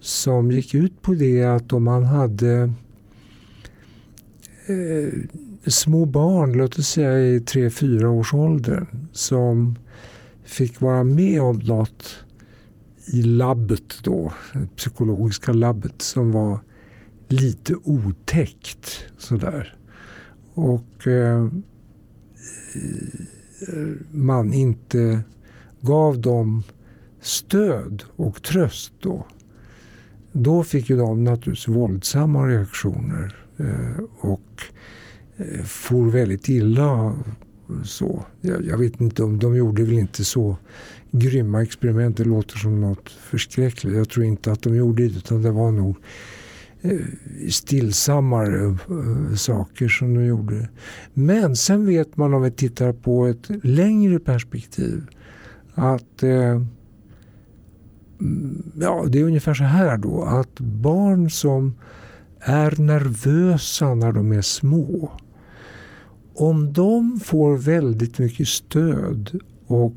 [0.00, 2.72] som gick ut på det att om man hade
[4.66, 5.12] eh,
[5.66, 9.78] små barn, låt oss säga i 3-4 års åldern som
[10.46, 12.16] fick vara med om något
[13.06, 16.60] i labbet då, det psykologiska labbet som var
[17.28, 19.76] lite otäckt sådär.
[20.54, 21.48] Och eh,
[24.10, 25.20] man inte
[25.80, 26.62] gav dem
[27.20, 29.26] stöd och tröst då.
[30.32, 34.62] Då fick ju de naturligtvis våldsamma reaktioner eh, och
[35.36, 37.14] eh, for väldigt illa.
[37.84, 38.24] Så.
[38.40, 40.56] Jag, jag, vet inte om de gjorde väl inte så
[41.10, 42.16] grymma experiment.
[42.16, 43.96] Det låter som något förskräckligt.
[43.96, 45.96] Jag tror inte att de gjorde det utan det var nog
[46.80, 47.00] eh,
[47.50, 50.68] stillsammare eh, saker som de gjorde.
[51.14, 55.06] Men sen vet man om vi tittar på ett längre perspektiv
[55.74, 56.62] att eh,
[58.20, 61.74] mm, ja, det är ungefär så här då att barn som
[62.40, 65.10] är nervösa när de är små
[66.36, 69.94] om de får väldigt mycket stöd och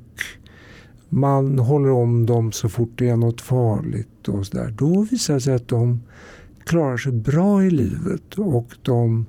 [1.09, 5.33] man håller om dem så fort det är något farligt och så där, då visar
[5.33, 6.01] det sig att de
[6.63, 9.25] klarar sig bra i livet och de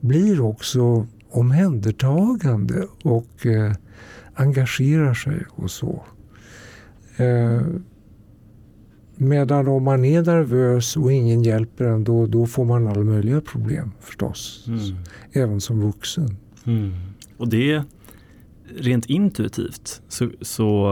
[0.00, 3.72] blir också omhändertagande och eh,
[4.34, 6.02] engagerar sig och så.
[7.16, 7.62] Eh,
[9.16, 13.40] medan om man är nervös och ingen hjälper en då, då får man alla möjliga
[13.40, 14.64] problem förstås.
[14.68, 14.96] Mm.
[15.32, 16.36] Även som vuxen.
[16.64, 16.92] Mm.
[17.36, 17.82] Och det
[18.76, 20.88] rent intuitivt, så, så,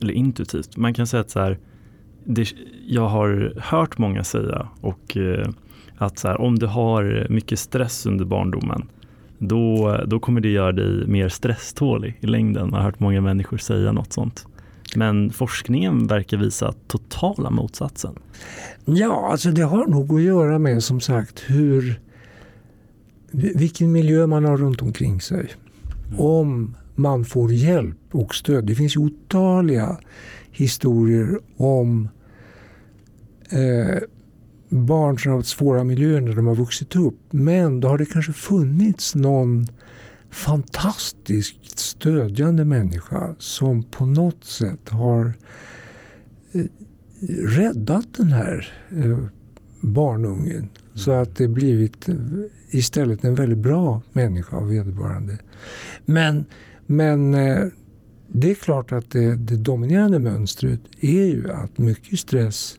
[0.00, 1.58] eller intuitivt, man kan säga att så här,
[2.24, 2.48] det,
[2.86, 5.48] jag har hört många säga och eh,
[5.96, 8.88] att så här, om du har mycket stress under barndomen
[9.38, 12.70] då, då kommer det göra dig mer stresstålig i längden.
[12.70, 14.46] Man har hört många människor säga något sånt.
[14.96, 18.14] Men forskningen verkar visa totala motsatsen.
[18.84, 22.00] Ja, alltså det har nog att göra med som sagt hur
[23.30, 25.52] vilken miljö man har runt omkring sig.
[26.08, 26.20] Mm.
[26.20, 28.64] Om man får hjälp och stöd.
[28.64, 29.98] Det finns otaliga
[30.50, 32.08] historier om
[33.50, 34.02] eh,
[34.68, 37.18] barn som har haft svåra miljöer när de har vuxit upp.
[37.30, 39.66] Men då har det kanske funnits någon
[40.30, 45.32] fantastiskt stödjande människa som på något sätt har
[46.52, 46.64] eh,
[47.46, 49.18] räddat den här eh,
[49.80, 50.68] barnungen.
[51.00, 52.14] Så att det blivit eh,
[52.70, 55.38] istället en väldigt bra människa av vederbörande.
[56.04, 56.44] Men,
[56.86, 57.32] men
[58.26, 62.78] det är klart att det, det dominerande mönstret är ju att mycket stress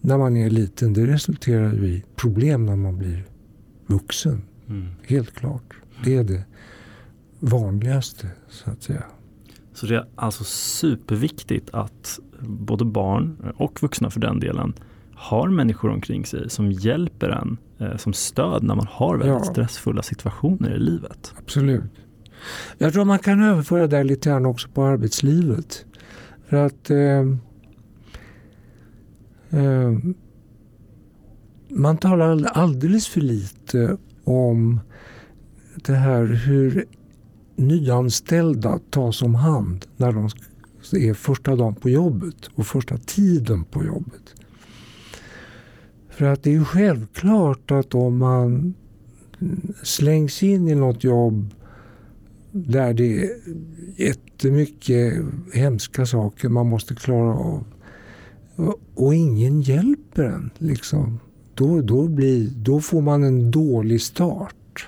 [0.00, 3.24] när man är liten, det resulterar i problem när man blir
[3.86, 4.42] vuxen.
[4.68, 4.86] Mm.
[5.06, 5.74] Helt klart.
[6.04, 6.44] Det är det
[7.40, 9.04] vanligaste så att säga.
[9.74, 14.74] Så det är alltså superviktigt att både barn och vuxna för den delen
[15.16, 19.52] har människor omkring sig som hjälper en eh, som stöd när man har väldigt ja.
[19.52, 21.34] stressfulla situationer i livet.
[21.38, 21.84] Absolut.
[22.78, 25.84] Jag tror man kan överföra det lite grann också på arbetslivet.
[26.48, 27.20] För att eh,
[29.60, 29.98] eh,
[31.68, 34.80] man talar alldeles för lite om
[35.76, 36.84] det här hur
[37.56, 40.28] nyanställda tas om hand när de
[40.92, 44.34] är första dagen på jobbet och första tiden på jobbet.
[46.16, 48.74] För att det är ju självklart att om man
[49.82, 51.54] slängs in i något jobb
[52.52, 53.30] där det är
[53.96, 55.14] jättemycket
[55.52, 57.64] hemska saker man måste klara av
[58.94, 60.50] och ingen hjälper en.
[60.58, 61.20] Liksom.
[61.54, 64.86] Då, då, blir, då får man en dålig start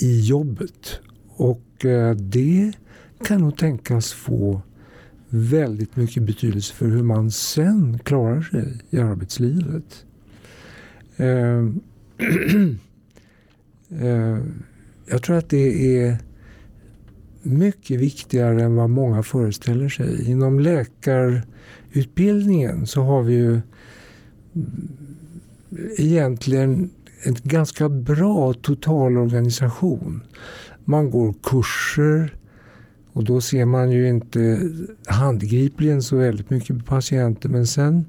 [0.00, 1.00] i jobbet.
[1.28, 2.72] Och eh, det
[3.24, 4.60] kan nog tänkas få
[5.28, 10.05] väldigt mycket betydelse för hur man sen klarar sig i arbetslivet.
[11.16, 11.80] Ehm,
[14.00, 14.62] ehm,
[15.06, 16.18] jag tror att det är
[17.42, 20.30] mycket viktigare än vad många föreställer sig.
[20.30, 23.60] Inom läkarutbildningen så har vi ju
[25.98, 26.90] egentligen
[27.22, 30.22] en ganska bra totalorganisation.
[30.84, 32.35] Man går kurser
[33.16, 34.70] och då ser man ju inte
[35.06, 37.48] handgripligen så väldigt mycket patienter.
[37.48, 38.04] Men sen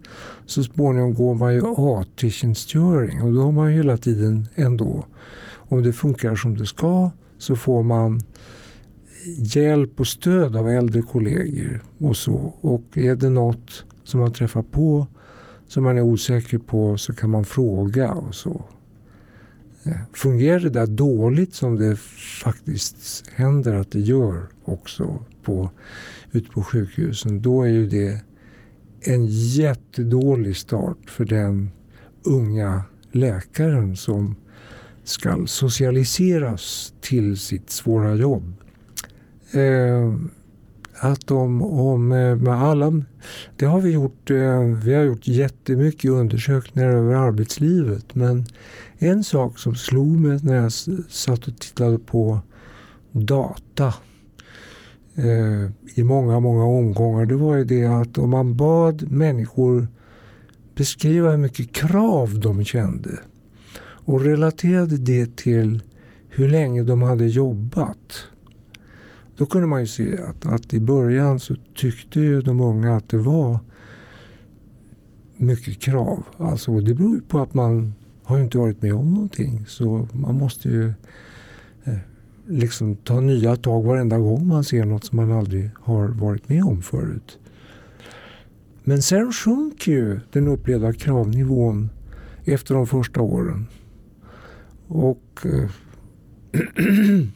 [0.45, 5.05] så småningom går man ju AT-tjänstgöring och då har man ju hela tiden ändå,
[5.55, 8.21] om det funkar som det ska, så får man
[9.37, 12.53] hjälp och stöd av äldre kollegor och så.
[12.61, 15.07] Och är det något som man träffar på
[15.67, 18.63] som man är osäker på så kan man fråga och så.
[19.88, 21.95] Eh, fungerar det där dåligt som det
[22.43, 25.69] faktiskt händer att det gör också på,
[26.32, 28.21] ute på sjukhusen, då är ju det
[29.02, 31.71] en jättedålig start för den
[32.23, 34.36] unga läkaren som
[35.04, 38.54] ska socialiseras till sitt svåra jobb.
[39.52, 40.13] Eh,
[41.00, 43.04] att om, om med alla,
[43.56, 48.45] det har vi gjort, eh, vi har gjort jättemycket undersökningar över arbetslivet men
[48.99, 50.71] en sak som slog mig när jag
[51.10, 52.39] satt och tittade på
[53.12, 53.93] data
[55.15, 59.88] eh, i många, många omgångar det var ju det att om man bad människor
[60.75, 63.19] beskriva hur mycket krav de kände
[63.79, 65.81] och relaterade det till
[66.29, 68.27] hur länge de hade jobbat
[69.38, 73.10] då kunde man ju se att, att i början så tyckte ju de unga att
[73.10, 73.60] det var
[75.38, 76.23] mycket krav.
[76.38, 77.93] Alltså, det beror ju på att man
[78.27, 79.65] har ju inte varit med om någonting.
[79.67, 80.93] Så man måste ju
[81.83, 81.97] eh,
[82.47, 86.63] liksom ta nya tag varenda gång man ser något som man aldrig har varit med
[86.63, 87.39] om förut.
[88.83, 91.89] Men sen sjunker ju den upplevda kravnivån
[92.45, 93.67] efter de första åren.
[94.87, 95.69] Och eh,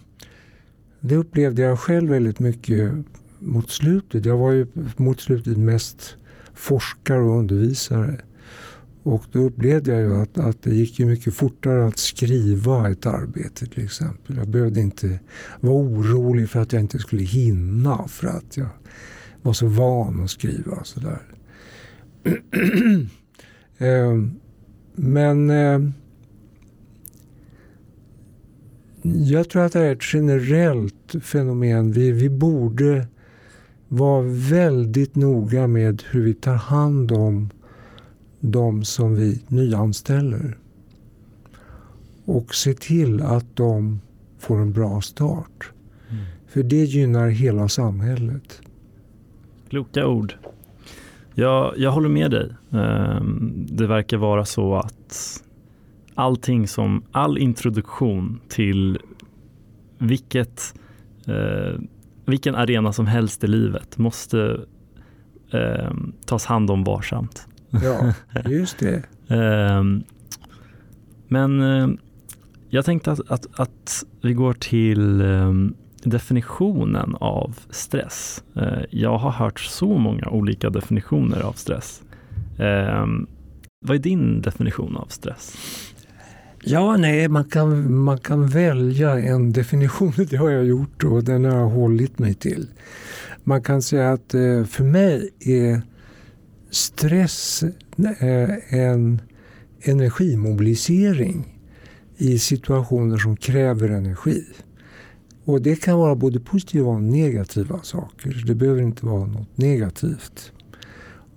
[1.00, 2.94] Det upplevde jag själv väldigt mycket
[3.40, 4.26] mot slutet.
[4.26, 6.16] Jag var ju mot slutet mest
[6.54, 8.22] forskare och undervisare.
[9.04, 13.06] Och då upplevde jag ju att, att det gick ju mycket fortare att skriva ett
[13.06, 14.38] arbete till exempel.
[14.38, 15.20] Jag behövde inte
[15.60, 18.68] vara orolig för att jag inte skulle hinna för att jag
[19.42, 21.22] var så van att skriva sådär.
[23.78, 24.32] Ehm,
[24.96, 25.94] men ehm,
[29.02, 31.92] jag tror att det är ett generellt fenomen.
[31.92, 33.08] Vi, vi borde
[33.88, 37.50] vara väldigt noga med hur vi tar hand om
[38.42, 40.58] de som vi nyanställer.
[42.26, 44.02] Och se till att de
[44.40, 45.72] får en bra start.
[46.10, 46.24] Mm.
[46.48, 48.62] För det gynnar hela samhället.
[49.70, 50.34] Kloka ord.
[51.34, 52.50] Jag, jag håller med dig.
[52.72, 55.44] Ehm, det verkar vara så att
[56.16, 59.00] allting som, all introduktion till
[59.98, 60.74] vilket,
[61.28, 61.80] eh,
[62.26, 64.66] vilken arena som helst i livet måste
[65.52, 65.92] eh,
[66.26, 67.48] tas hand om varsamt.
[67.72, 68.14] Ja,
[68.46, 68.96] just det.
[69.28, 69.84] eh,
[71.28, 71.90] men eh,
[72.70, 75.54] jag tänkte att, att, att, vi går till eh,
[76.04, 78.44] definitionen av stress.
[78.56, 82.02] Eh, jag har hört så många olika definitioner av stress.
[83.86, 85.58] vad är din definition av stress?
[86.64, 90.14] Ja, nej, man kan, man kan välja en definition.
[90.30, 92.68] Det har jag gjort och den har jag hållit mig till.
[93.44, 95.82] Man kan säga att eh, för mig är
[96.72, 97.64] stress
[98.20, 99.22] eh, en
[99.82, 101.58] energimobilisering
[102.18, 104.46] i situationer som kräver energi.
[105.46, 108.44] Och det kan vara både positiva och negativa saker.
[108.48, 110.52] Det behöver inte vara något negativt.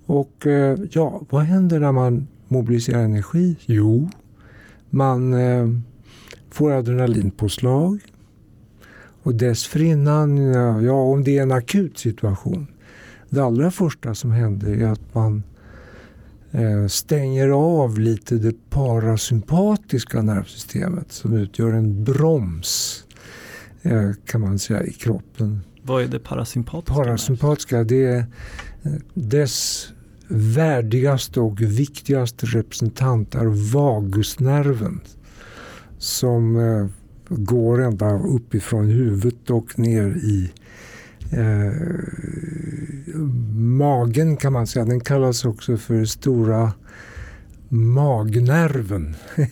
[0.05, 3.55] Och eh, ja, vad händer när man mobiliserar energi?
[3.65, 4.09] Jo,
[4.89, 5.67] man eh,
[6.51, 7.99] får adrenalinpåslag.
[9.23, 10.37] Och dessförinnan,
[10.83, 12.67] ja om det är en akut situation,
[13.35, 15.43] det allra första som händer är att man
[16.51, 23.03] eh, stänger av lite det parasympatiska nervsystemet som utgör en broms
[23.81, 25.59] eh, kan man säga i kroppen.
[25.81, 26.93] Vad är det parasympatiska?
[26.93, 28.25] Parasympatiska det är
[28.83, 29.87] eh, dess
[30.27, 35.01] värdigaste och viktigaste representant är vagusnerven
[35.97, 36.57] som
[37.29, 40.51] går ända uppifrån huvudet och ner i
[41.35, 41.71] eh,
[43.55, 44.85] magen kan man säga.
[44.85, 46.71] Den kallas också för stora
[47.69, 49.15] magnerven.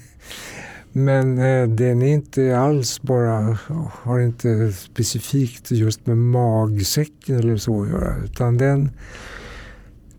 [0.92, 3.58] Men eh, den är inte alls bara,
[3.92, 8.16] har inte specifikt just med magsäcken eller så att göra.
[8.24, 8.92] Utan den,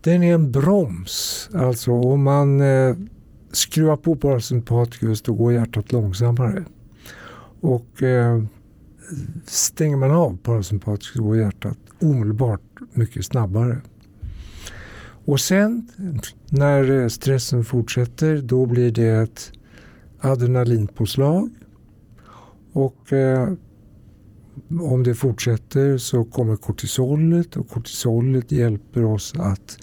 [0.01, 1.49] den är en broms.
[1.53, 2.95] Alltså om man eh,
[3.51, 6.63] skruvar på parasympatikus då går hjärtat långsammare.
[7.61, 8.43] Och eh,
[9.45, 12.61] stänger man av parasympatiska och hjärtat omedelbart
[12.93, 13.81] mycket snabbare.
[15.25, 15.89] Och sen
[16.49, 19.51] när eh, stressen fortsätter då blir det ett
[20.19, 21.49] adrenalinpåslag.
[22.73, 23.49] Och eh,
[24.81, 29.77] om det fortsätter så kommer kortisolet och kortisolet hjälper oss att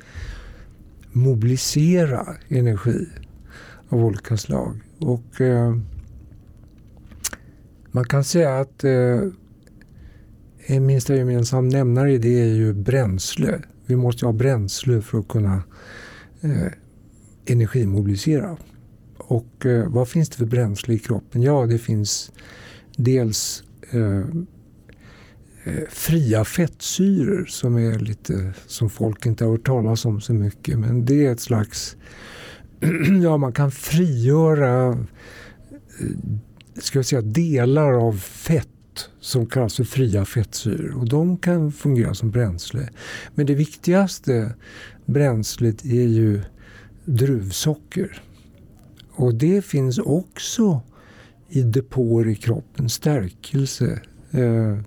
[1.12, 3.06] mobilisera energi
[3.88, 4.80] av olika slag.
[4.98, 5.76] Och eh,
[7.92, 9.20] man kan säga att eh,
[10.66, 13.62] en minsta gemensam nämnare i det är ju bränsle.
[13.86, 15.62] Vi måste ha bränsle för att kunna
[16.40, 16.72] eh,
[17.46, 18.56] energimobilisera.
[19.16, 21.42] Och eh, vad finns det för bränsle i kroppen?
[21.42, 22.32] Ja, det finns
[22.96, 24.18] dels eh,
[25.64, 30.78] eh, fria fettsyror som är lite som folk inte har hört talas om så mycket.
[30.78, 31.96] Men det är ett slags,
[33.22, 36.06] ja man kan frigöra eh,
[36.76, 38.68] ska jag säga, delar av fett
[39.20, 42.88] som kallas för fria fettsyror och de kan fungera som bränsle.
[43.34, 44.54] Men det viktigaste
[45.06, 46.42] bränslet är ju
[47.04, 48.22] druvsocker.
[49.10, 50.80] Och det finns också
[51.48, 54.00] i depåer i kroppen, stärkelse.
[54.30, 54.78] Eh,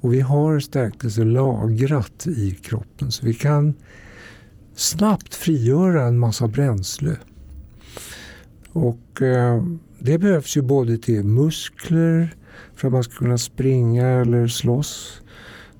[0.00, 3.74] och vi har stärkelse lagrat i kroppen så vi kan
[4.74, 7.16] snabbt frigöra en massa bränsle.
[8.72, 9.62] Och eh,
[10.04, 12.34] det behövs ju både till muskler
[12.74, 15.20] för att man ska kunna springa eller slåss.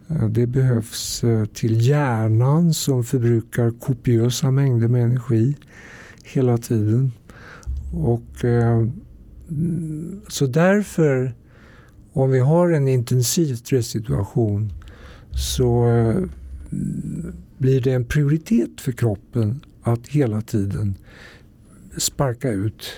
[0.08, 5.56] Eh, det behövs eh, till hjärnan som förbrukar kopiösa mängder med energi
[6.24, 7.12] hela tiden.
[7.92, 8.86] Och eh,
[10.28, 11.34] Så därför,
[12.12, 14.72] om vi har en intensiv stresssituation
[15.30, 15.86] så
[17.58, 20.94] blir det en prioritet för kroppen att hela tiden
[21.96, 22.92] sparka ut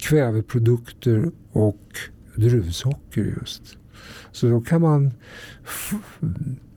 [0.01, 1.82] kväveprodukter och
[2.36, 3.76] druvsocker just.
[4.32, 5.12] Så då kan man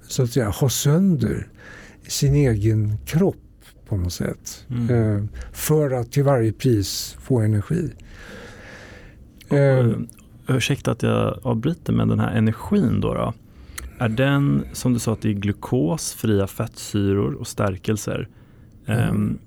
[0.08, 1.48] så att säga ha sönder
[2.08, 3.36] sin egen kropp
[3.88, 4.66] på något sätt.
[4.70, 4.90] Mm.
[4.90, 7.92] Eh, för att till varje pris få energi.
[9.54, 9.98] Uh,
[10.48, 13.34] ursäkta att jag avbryter, men den här energin då, då?
[13.98, 18.30] Är den, som du sa, att det är glukos, fria fettsyror och stärkelser.
[18.86, 19.38] Mm.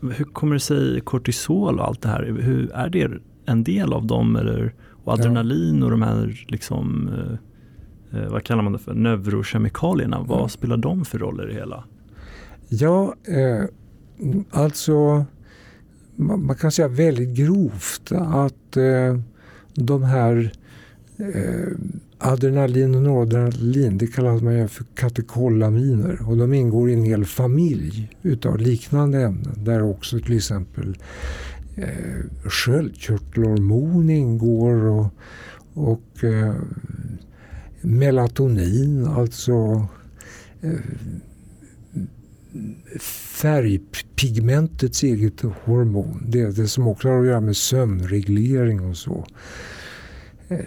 [0.00, 2.22] Hur kommer det sig kortisol och allt det här?
[2.22, 3.10] Hur, är det
[3.44, 4.36] en del av dem?
[4.36, 4.74] Eller,
[5.04, 7.10] och adrenalin och de här, liksom,
[8.12, 10.20] uh, vad kallar man det för, neurokemikalierna.
[10.22, 10.48] Vad mm.
[10.48, 11.84] spelar de för roll i det hela?
[12.68, 13.64] Ja, eh,
[14.50, 15.24] alltså
[16.16, 19.20] man kan säga väldigt grovt att eh,
[19.74, 20.52] de här
[21.16, 21.72] eh,
[22.20, 28.16] adrenalin och noradrenalin, det kallas man för katekolaminer och de ingår i en hel familj
[28.22, 30.96] utav liknande ämnen där också till exempel
[31.76, 35.06] eh, sköldkörtelhormon ingår och,
[35.74, 36.54] och eh,
[37.80, 39.86] melatonin, alltså
[40.60, 40.80] eh,
[43.40, 46.24] färgpigmentets eget hormon.
[46.28, 49.26] Det det som också har att göra med sömnreglering och så.
[50.48, 50.58] Eh,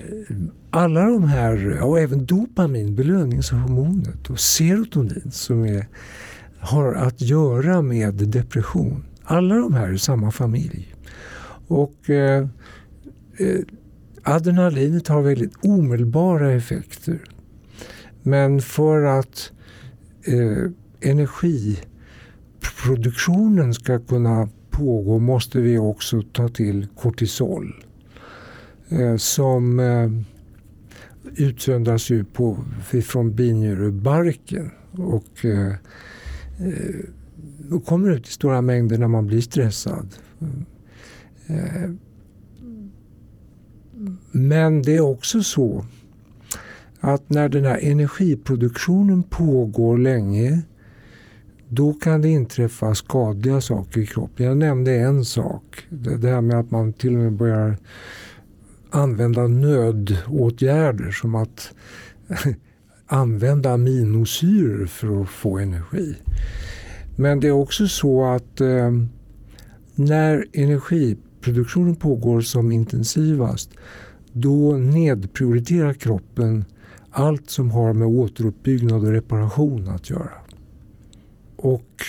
[0.75, 5.87] alla de här, och även dopamin, belöningshormonet och serotonin som är,
[6.59, 9.05] har att göra med depression.
[9.23, 10.95] Alla de här är samma familj.
[11.67, 12.47] Och eh,
[13.37, 13.59] eh,
[14.23, 17.23] adrenalinet har väldigt omedelbara effekter.
[18.23, 19.51] Men för att
[20.25, 20.71] eh,
[21.01, 27.85] energiproduktionen ska kunna pågå måste vi också ta till kortisol.
[28.89, 30.09] Eh, som eh,
[31.37, 32.57] utsöndras ju på,
[33.03, 35.75] från binjurebarken och eh, eh
[37.85, 40.15] kommer ut i stora mängder när man blir stressad.
[41.47, 41.89] Eh,
[44.31, 45.85] men det är också så
[46.99, 50.63] att när den här energiproduktionen pågår länge
[51.75, 54.45] då kan det inträffa skadliga saker i kroppen.
[54.45, 55.85] Jag nämnde en sak.
[55.89, 57.77] Det här med att man till och med börjar
[58.93, 61.73] använda nödåtgärder som att
[63.05, 66.15] använda aminosyror för att få energi.
[67.15, 68.91] Men det är också så att eh,
[69.95, 73.71] när energiproduktionen pågår som intensivast
[74.31, 76.65] då nedprioriterar kroppen
[77.11, 80.31] allt som har med återuppbyggnad och reparation att göra.
[81.55, 82.03] Och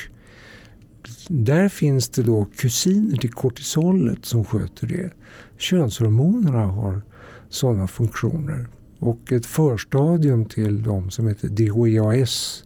[1.28, 5.10] där finns det då kusiner till kortisolet som sköter det.
[5.58, 7.02] Könshormonerna har
[7.48, 8.66] sådana funktioner.
[8.98, 12.64] Och ett förstadium till dem som heter DHEAS.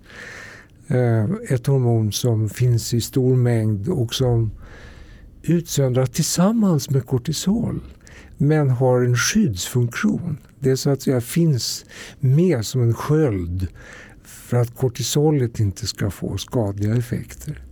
[0.89, 4.51] Eh, ett hormon som finns i stor mängd och som
[5.43, 7.81] utsöndras tillsammans med kortisol
[8.37, 10.39] men har en skyddsfunktion.
[10.59, 11.85] Det så att säga finns
[12.21, 13.69] med som en sköld
[14.25, 17.63] för att kortisolet inte ska få skadliga effekter.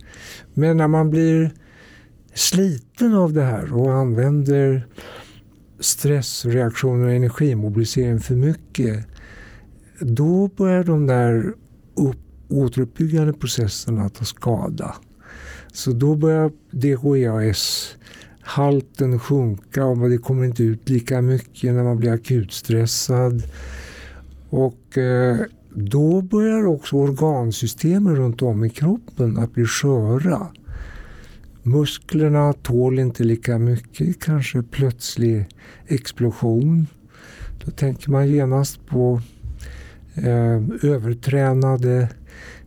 [0.53, 1.51] Men när man blir
[2.37, 4.87] sliten av det här och använder
[5.79, 9.07] stressreaktioner och energimobilisering för mycket
[9.99, 11.53] då börjar de där
[11.95, 12.17] upp,
[12.49, 14.95] återuppbyggande processerna ta skada.
[15.73, 17.95] Så då börjar DHEAS
[18.41, 23.43] halten sjunka och det kommer inte ut lika mycket när man blir akutstressad.
[24.49, 25.37] Och eh,
[25.73, 30.47] då börjar också organsystemen runt om i kroppen att bli sköra.
[31.67, 35.45] Musklerna tål inte lika mycket, kanske plötslig
[35.87, 36.87] explosion.
[37.65, 39.21] Då tänker man genast på
[40.15, 42.09] eh, övertränade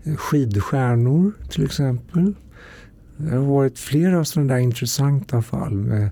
[0.05, 2.35] eh, skidstjärnor till exempel.
[3.17, 6.11] Det har varit flera sådana där intressanta fall med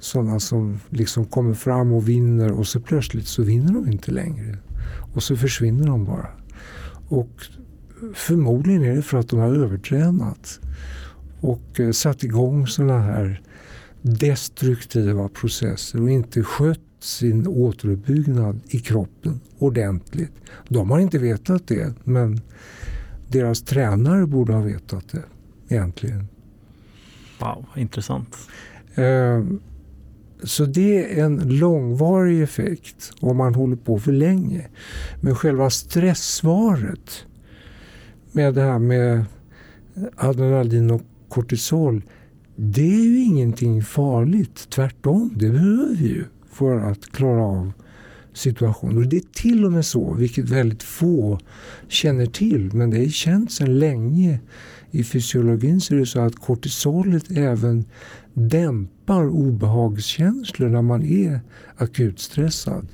[0.00, 4.58] sådana som liksom kommer fram och vinner och så plötsligt så vinner de inte längre.
[5.14, 6.28] Och så försvinner de bara.
[7.08, 7.42] Och
[8.14, 10.60] förmodligen är det för att de har övertränat
[11.40, 13.42] och eh, satt igång sådana här
[14.02, 20.32] destruktiva processer och inte skött sin återuppbyggnad i kroppen ordentligt.
[20.68, 22.40] De har inte vetat det men
[23.28, 25.22] deras tränare borde ha vetat det
[25.68, 26.28] egentligen.
[27.38, 28.36] Wow, intressant.
[28.94, 29.44] Eh,
[30.42, 34.66] så det är en långvarig effekt om man håller på för länge.
[35.20, 37.26] Men själva stresssvaret
[38.32, 39.24] med det här med
[40.16, 42.02] adrenalin och kortisol
[42.60, 44.70] det är ju ingenting farligt.
[44.70, 47.72] Tvärtom, det behöver vi ju för att klara av
[48.32, 49.04] situationer.
[49.04, 51.40] Det är till och med så, vilket väldigt få
[51.88, 54.40] känner till, men det är känt sedan länge
[54.90, 57.84] i fysiologin så är det så att kortisolet även
[58.34, 61.40] dämpar obehagskänslor när man är
[61.76, 62.86] akut stressad.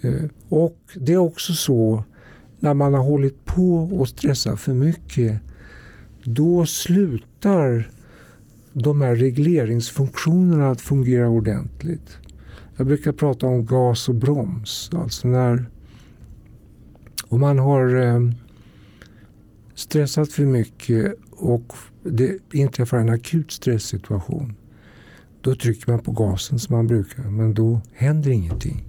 [0.00, 2.04] Eh, och det är också så
[2.60, 5.40] när man har hållit på och stressat för mycket
[6.24, 7.90] då slutar
[8.72, 12.18] de här regleringsfunktionerna att fungera ordentligt.
[12.76, 14.90] Jag brukar prata om gas och broms.
[14.92, 15.66] Alltså när
[17.28, 18.30] om man har eh,
[19.74, 24.54] stressat för mycket och det inträffar en akut stresssituation.
[25.40, 28.84] Då trycker man på gasen som man brukar men då händer ingenting.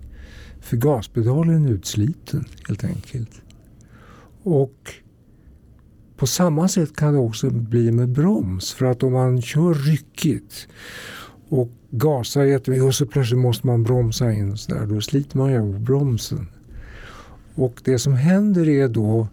[0.59, 3.41] För gaspedalen är utsliten helt enkelt.
[4.43, 4.93] Och
[6.17, 8.73] på samma sätt kan det också bli med broms.
[8.73, 10.67] För att om man kör ryckigt
[11.49, 15.51] och gasar jättemycket och så plötsligt måste man bromsa in så där, då sliter man
[15.51, 16.47] ju av bromsen.
[17.55, 19.27] Och det som händer är då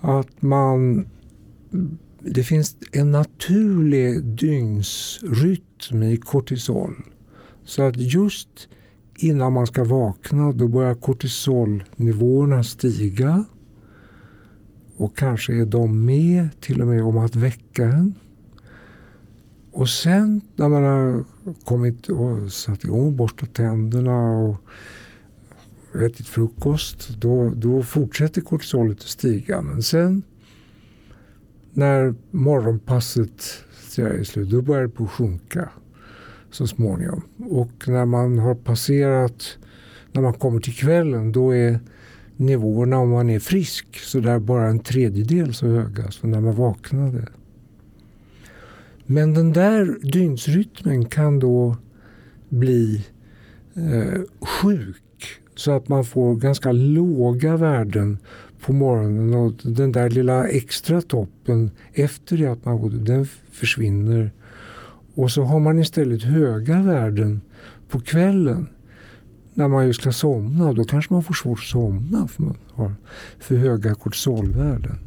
[0.00, 1.06] att man
[2.24, 6.94] det finns en naturlig dygnsrytm i kortisol.
[7.64, 8.68] Så att just
[9.16, 13.44] innan man ska vakna då börjar kortisolnivåerna stiga.
[14.96, 18.14] Och kanske är de med till och med om att väcka en.
[19.72, 21.24] Och sen när man har
[21.64, 24.56] kommit och satt igång och borstat tänderna och
[26.02, 29.62] ätit frukost, då, då fortsätter kortisolet att stiga.
[29.62, 30.22] Men sen
[31.72, 33.64] när morgonpasset
[33.98, 35.68] är slut, då börjar det på att sjunka
[36.52, 37.22] så småningom.
[37.50, 39.58] Och när man har passerat,
[40.12, 41.80] när man kommer till kvällen, då är
[42.36, 46.56] nivåerna om man är frisk så där bara en tredjedel så höga som när man
[46.56, 47.28] vaknade.
[49.06, 51.76] Men den där dygnsrytmen kan då
[52.48, 53.06] bli
[53.74, 55.02] eh, sjuk
[55.54, 58.18] så att man får ganska låga värden
[58.60, 64.32] på morgonen och den där lilla extra toppen efter det att man gått den försvinner.
[65.14, 67.40] Och så har man istället höga värden
[67.88, 68.68] på kvällen
[69.54, 70.72] när man ju ska somna.
[70.72, 72.94] Då kanske man får svårt att somna för man har
[73.40, 74.98] för höga kortisolvärden.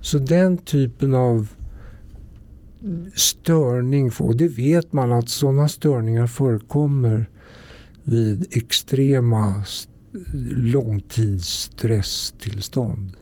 [0.00, 1.48] Så den typen av
[3.14, 7.26] störning, och det vet man att sådana störningar förekommer
[8.04, 9.64] vid extrema
[10.56, 13.12] långtidsstresstillstånd.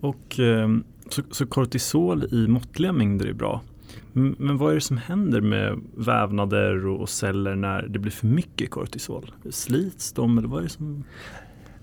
[0.00, 3.62] Och, ehm, så, så kortisol i måttliga mängder är bra.
[4.12, 8.70] Men vad är det som händer med vävnader och celler när det blir för mycket
[8.70, 9.34] kortisol?
[9.50, 11.04] Slits de eller vad är det som...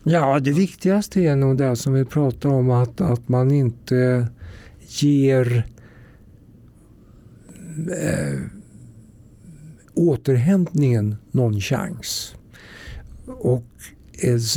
[0.03, 4.27] Ja, det viktigaste är nog det som vi pratade om att, att man inte
[4.87, 5.63] ger
[7.77, 8.39] äh,
[9.93, 12.35] återhämtningen någon chans.
[13.25, 13.65] Och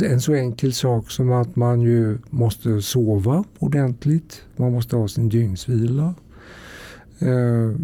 [0.05, 4.43] en så enkel sak som att man ju måste sova ordentligt.
[4.55, 6.15] Man måste ha sin dygnsvila.
[7.21, 7.75] Eh,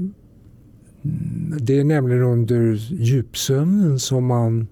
[1.59, 4.67] det är nämligen under djupsömnen som man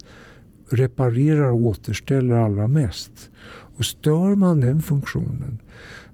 [0.69, 3.29] reparerar och återställer allra mest.
[3.77, 5.59] Och stör man den funktionen,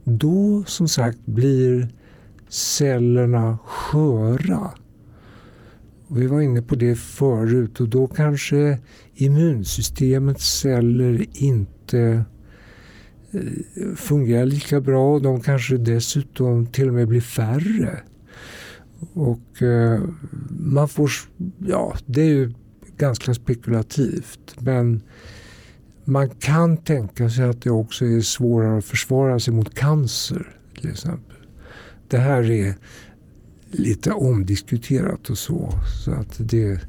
[0.04, 1.90] då som sagt blir
[2.50, 4.72] cellerna sköra.
[6.08, 8.80] Vi var inne på det förut och då kanske
[9.14, 12.26] immunsystemets celler inte
[13.32, 15.20] eh, fungerar lika bra.
[15.20, 18.00] De kanske dessutom till och med blir färre.
[19.14, 20.02] Och eh,
[20.50, 21.12] man får,
[21.60, 22.54] ja det är ju
[22.98, 25.02] ganska spekulativt men
[26.06, 30.90] man kan tänka sig att det också är svårare att försvara sig mot cancer till
[30.90, 31.38] exempel.
[32.08, 32.76] Det här är
[33.72, 35.74] lite omdiskuterat och så.
[36.04, 36.80] Så att det,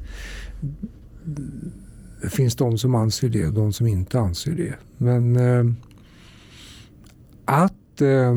[2.21, 4.75] det finns de som anser det och de som inte anser det.
[4.97, 5.73] Men eh,
[7.45, 8.35] att eh,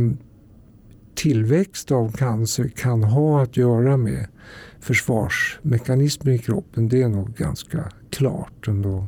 [1.16, 4.26] tillväxt av cancer kan ha att göra med
[4.80, 9.06] försvarsmekanismer i kroppen, det är nog ganska klart ändå.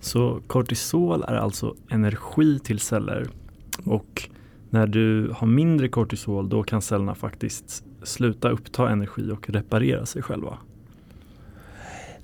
[0.00, 3.30] Så kortisol är alltså energi till celler
[3.84, 4.28] och
[4.70, 10.22] när du har mindre kortisol då kan cellerna faktiskt sluta uppta energi och reparera sig
[10.22, 10.58] själva?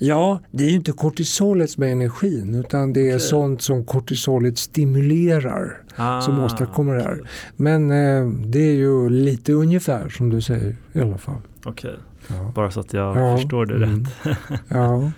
[0.02, 3.18] Ja, det är ju inte kortisolet som är energin utan det är okay.
[3.18, 7.20] sånt som kortisolet stimulerar ah, som åstadkommer det här.
[7.56, 11.40] Men eh, det är ju lite ungefär som du säger i alla fall.
[11.64, 12.36] Okej, okay.
[12.38, 12.52] ja.
[12.54, 13.36] bara så att jag ja.
[13.36, 14.04] förstår det mm.
[14.04, 14.38] rätt.
[14.68, 15.12] ja.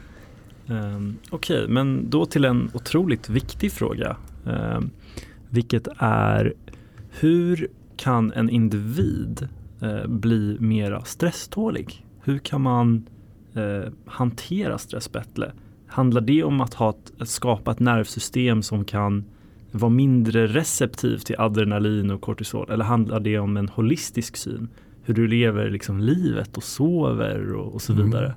[0.66, 4.16] Um, Okej, okay, men då till en otroligt viktig fråga.
[4.44, 4.90] Um,
[5.48, 6.54] vilket är
[7.10, 9.48] hur kan en individ
[9.82, 12.06] uh, bli mera stresstålig?
[12.24, 13.06] Hur kan man
[13.54, 15.52] eh, hantera stress bättre?
[15.86, 19.24] Handlar det om att, ha ett, att skapa ett nervsystem som kan
[19.70, 22.70] vara mindre receptivt till adrenalin och kortisol?
[22.70, 24.68] Eller handlar det om en holistisk syn?
[25.04, 28.04] Hur du lever liksom livet och sover och, och så mm.
[28.04, 28.26] vidare?
[28.26, 28.36] Mm.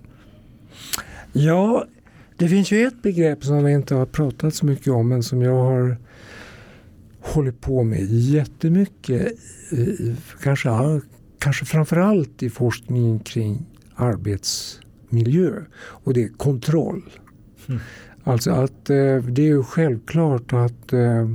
[1.32, 1.86] Ja,
[2.38, 5.41] det finns ju ett begrepp som vi inte har pratat så mycket om men som
[5.41, 5.97] jag har
[7.20, 9.28] hållit på med jättemycket.
[10.43, 10.70] Kanske,
[11.39, 14.80] kanske framförallt i forskningen kring arbets
[15.16, 17.03] miljö och det är kontroll.
[17.68, 17.80] Mm.
[18.24, 21.30] Alltså att eh, det är ju självklart att eh,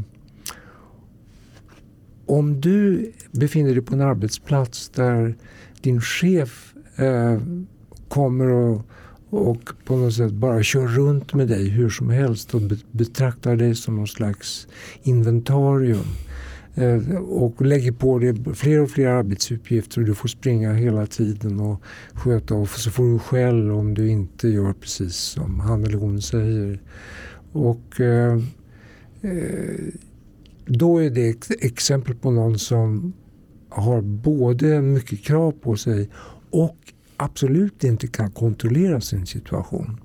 [2.26, 5.34] om du befinner dig på en arbetsplats där
[5.80, 7.40] din chef eh,
[8.08, 8.86] kommer och,
[9.30, 12.60] och på något sätt bara kör runt med dig hur som helst och
[12.90, 14.68] betraktar dig som någon slags
[15.02, 16.06] inventarium
[16.74, 21.60] Eh, och lägger på dig fler och fler arbetsuppgifter och du får springa hela tiden
[21.60, 25.98] och sköta och så får du skäll om du inte gör precis som han eller
[25.98, 26.82] hon säger.
[27.52, 28.34] Och eh,
[29.20, 29.94] eh,
[30.66, 33.12] då är det ett exempel på någon som
[33.68, 36.10] har både mycket krav på sig
[36.50, 36.76] och
[37.16, 40.00] absolut inte kan kontrollera sin situation.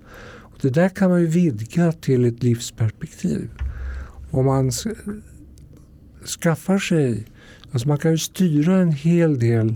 [0.56, 3.50] Och det där kan man ju vidga till ett livsperspektiv.
[4.32, 4.72] Om man
[6.28, 7.26] skaffar sig,
[7.72, 9.76] alltså man kan ju styra en hel del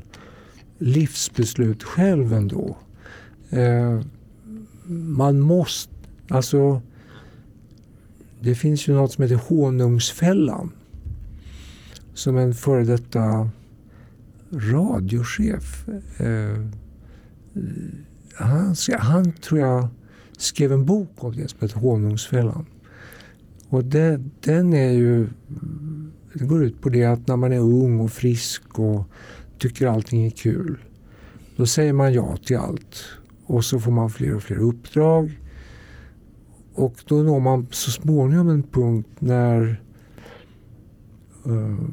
[0.77, 2.77] livsbeslut själv ändå.
[3.49, 4.01] Eh,
[4.87, 5.93] man måste,
[6.27, 6.81] alltså
[8.39, 10.71] det finns ju något som heter honungsfällan.
[12.13, 13.49] Som en före detta
[14.51, 15.87] radiochef.
[16.17, 16.65] Eh,
[18.35, 19.87] han, han tror jag
[20.37, 22.65] skrev en bok om det som heter Honungsfällan.
[23.69, 25.27] Och det, den är ju
[26.39, 29.03] det går ut på det att när man är ung och frisk och
[29.57, 30.77] tycker allting är kul.
[31.55, 33.05] Då säger man ja till allt.
[33.45, 35.39] Och så får man fler och fler uppdrag.
[36.73, 39.81] Och då når man så småningom en punkt när
[41.47, 41.89] uh,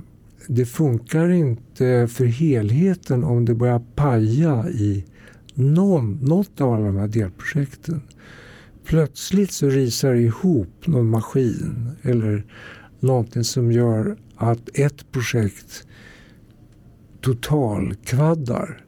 [0.48, 5.04] det funkar inte för helheten om det börjar paja i
[5.54, 8.00] någon, något av alla de här delprojekten.
[8.84, 12.44] Plötsligt så risar det ihop någon maskin eller
[13.00, 15.86] någonting som gör att ett projekt
[17.20, 18.84] totalkvaddar.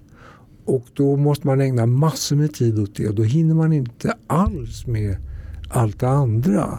[0.65, 4.15] Och då måste man ägna massor med tid åt det och då hinner man inte
[4.27, 5.17] alls med
[5.71, 6.79] allt det andra.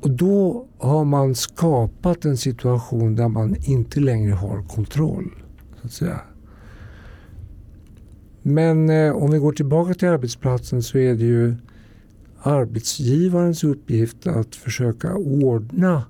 [0.00, 5.30] Och då har man skapat en situation där man inte längre har kontroll.
[5.80, 6.20] så att säga.
[8.42, 11.56] Men eh, om vi går tillbaka till arbetsplatsen så är det ju
[12.46, 16.04] arbetsgivarens uppgift att försöka ordna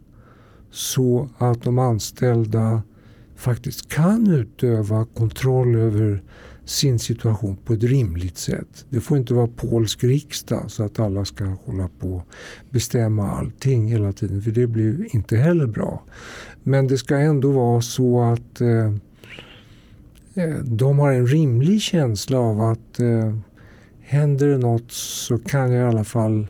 [0.70, 2.82] så att de anställda
[3.36, 6.22] faktiskt kan utöva kontroll över
[6.64, 8.86] sin situation på ett rimligt sätt.
[8.88, 12.28] Det får inte vara polsk riksdag så att alla ska hålla på och
[12.70, 16.02] bestämma allting hela tiden för det blir inte heller bra.
[16.62, 18.94] Men det ska ändå vara så att eh,
[20.34, 23.36] eh de har en rimlig känsla av att eh,
[24.06, 26.46] händer det något så kan jag i alla fall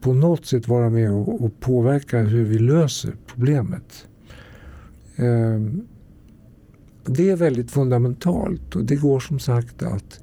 [0.00, 4.06] på något sätt vara med och, och påverka hur vi löser problemet.
[5.16, 5.60] Eh,
[7.04, 10.20] det är väldigt fundamentalt och det går som sagt att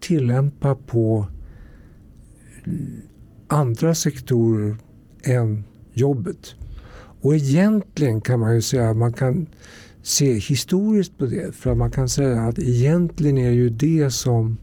[0.00, 1.26] tillämpa på
[3.48, 4.76] andra sektorer
[5.22, 6.54] än jobbet.
[7.22, 9.46] Och egentligen kan man ju säga att man kan
[10.02, 11.54] se historiskt på det.
[11.54, 14.56] För att man kan säga att egentligen är ju det som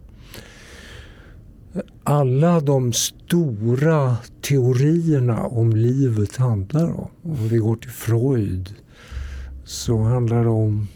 [2.03, 7.09] alla de stora teorierna om livet handlar om.
[7.21, 8.75] Om vi går till Freud
[9.63, 10.87] så handlar det om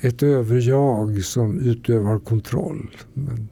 [0.00, 2.90] ett överjag som utövar kontroll.
[3.12, 3.48] Men,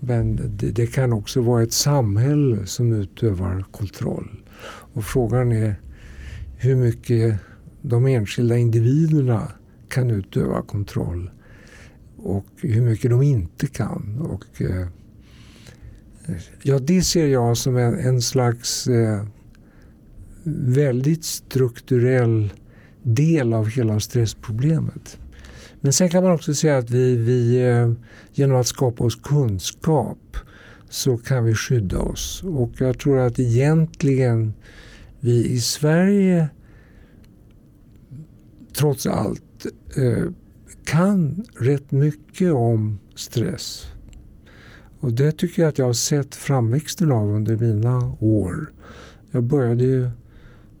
[0.00, 4.42] men det, det, kan också vara ett samhälle som utövar kontroll.
[4.92, 5.74] Och frågan är
[6.56, 7.40] hur mycket
[7.82, 9.52] de enskilda individerna
[9.88, 11.30] kan utöva kontroll
[12.16, 14.18] och hur mycket de inte kan.
[14.20, 14.86] Och, eh,
[16.62, 19.24] ja, det ser jag som en, en slags eh,
[20.44, 22.52] väldigt strukturell
[23.02, 25.18] del av hela stressproblemet.
[25.80, 27.92] Men sen kan man också säga att vi, vi eh,
[28.32, 30.36] genom att skapa oss kunskap
[30.88, 32.42] så kan vi skydda oss.
[32.44, 34.54] Och jag tror att egentligen
[35.20, 36.48] vi i Sverige
[38.72, 39.66] trots allt
[39.96, 40.24] eh,
[40.84, 43.86] kan rätt mycket om stress.
[45.00, 48.72] Och det tycker jag att jag har sett framväxten av under mina år.
[49.30, 50.10] Jag började ju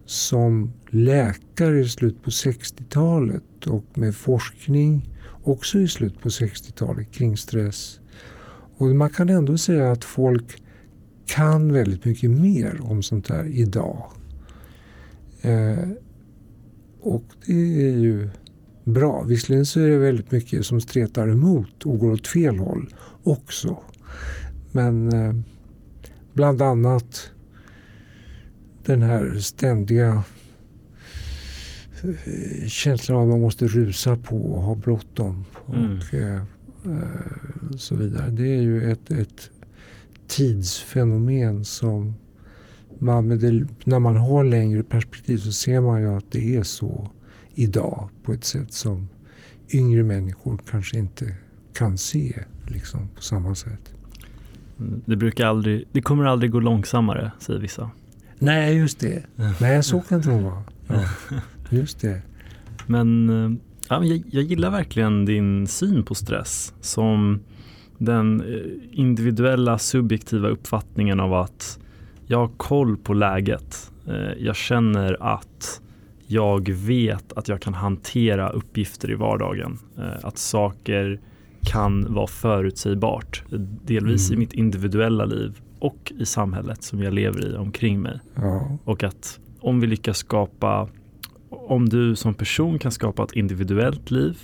[0.06, 7.36] som läkare i slutet på 60-talet och med forskning också i slutet på 60-talet kring
[7.36, 8.00] stress.
[8.76, 10.62] Och man kan ändå säga att folk
[11.26, 14.12] kan väldigt mycket mer om sånt här idag.
[15.42, 15.88] Eh,
[17.00, 18.28] och det är ju
[18.84, 19.22] bra.
[19.22, 23.78] Visserligen så är det väldigt mycket som stretar emot och går åt fel håll också.
[24.72, 25.34] Men eh,
[26.32, 27.30] bland annat
[28.84, 30.22] den här ständiga
[32.02, 35.44] eh, känslan av att man måste rusa på och ha bråttom.
[35.74, 35.98] Mm.
[35.98, 36.42] Och, eh,
[36.84, 38.30] eh, så vidare.
[38.30, 39.50] Det är ju ett, ett
[40.26, 42.14] tidsfenomen som
[42.98, 47.10] man det, när man har längre perspektiv så ser man ju att det är så
[47.54, 49.08] idag på ett sätt som
[49.72, 51.36] yngre människor kanske inte
[51.74, 53.94] kan se liksom, på samma sätt.
[54.78, 57.90] Det, brukar aldrig, det kommer aldrig gå långsammare, säger vissa.
[58.38, 59.22] Nej, just det.
[59.60, 60.62] Nej, så kan det nog vara.
[61.70, 62.22] Ja, just det.
[62.86, 63.58] Men eh,
[63.88, 67.40] ja, jag, jag gillar verkligen din syn på stress som
[67.98, 71.78] den eh, individuella subjektiva uppfattningen av att
[72.26, 73.90] jag har koll på läget.
[74.06, 75.80] Eh, jag känner att
[76.26, 79.78] jag vet att jag kan hantera uppgifter i vardagen.
[80.22, 81.20] Att saker
[81.62, 83.42] kan vara förutsägbart.
[83.84, 84.36] Delvis mm.
[84.36, 88.20] i mitt individuella liv och i samhället som jag lever i omkring mig.
[88.34, 88.78] Ja.
[88.84, 90.88] Och att om vi lyckas skapa,
[91.50, 94.38] om du som person kan skapa ett individuellt liv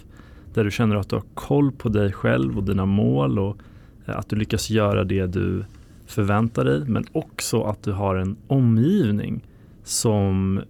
[0.54, 3.56] där du känner att du har koll på dig själv och dina mål och
[4.06, 5.64] eh, att du lyckas göra det du
[6.06, 9.44] förväntar dig men också att du har en omgivning
[9.84, 10.60] som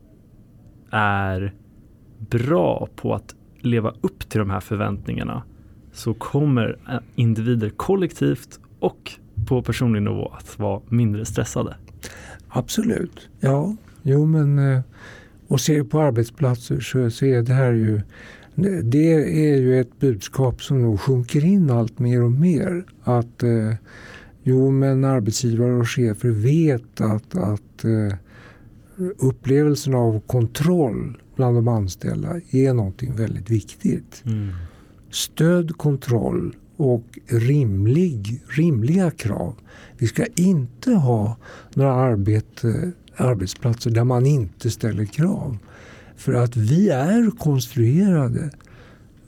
[0.91, 1.53] är
[2.19, 5.43] bra på att leva upp till de här förväntningarna
[5.95, 9.13] så kommer eh, individer kollektivt och
[9.47, 11.77] på personlig nivå att vara mindre stressade.
[12.49, 13.77] Absolut, ja.
[14.03, 14.81] Jo men eh,
[15.49, 18.01] och ser på arbetsplatser så, så är det här ju
[18.83, 19.13] det
[19.53, 22.85] är ju ett budskap som nog sjunker in allt mer och mer.
[23.03, 23.75] Att eh,
[24.43, 28.17] jo men arbetsgivare och chefer vet att, att eh,
[29.19, 34.23] upplevelsen av kontroll bland de anställda är någonting väldigt viktigt.
[34.27, 34.49] Mm.
[35.15, 39.55] Stöd, kontroll och rimlig, rimliga krav.
[39.99, 41.37] Vi ska inte ha
[41.75, 45.59] några arbete, arbetsplatser där man inte ställer krav.
[46.17, 48.51] För att vi är konstruerade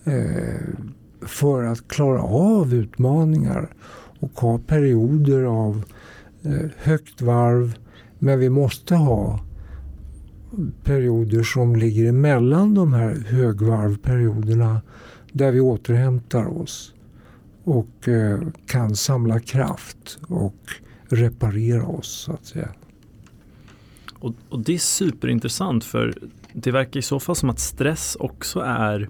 [0.04, 0.60] eh,
[1.20, 3.68] för att klara av utmaningar
[4.20, 5.84] och ha perioder av
[6.42, 7.74] eh, högt varv.
[8.18, 9.40] Men vi måste ha
[10.84, 14.80] perioder som ligger emellan de här högvarvperioderna
[15.36, 16.94] där vi återhämtar oss
[17.64, 20.56] och eh, kan samla kraft och
[21.08, 22.68] reparera oss så att säga.
[24.18, 26.14] Och, och, det är superintressant för
[26.52, 29.08] det verkar i så fall som att stress också är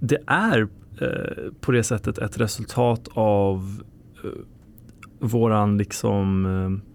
[0.00, 0.68] det är
[1.00, 3.82] eh, på det sättet ett resultat av
[4.24, 4.30] eh,
[5.18, 6.94] våran liksom eh,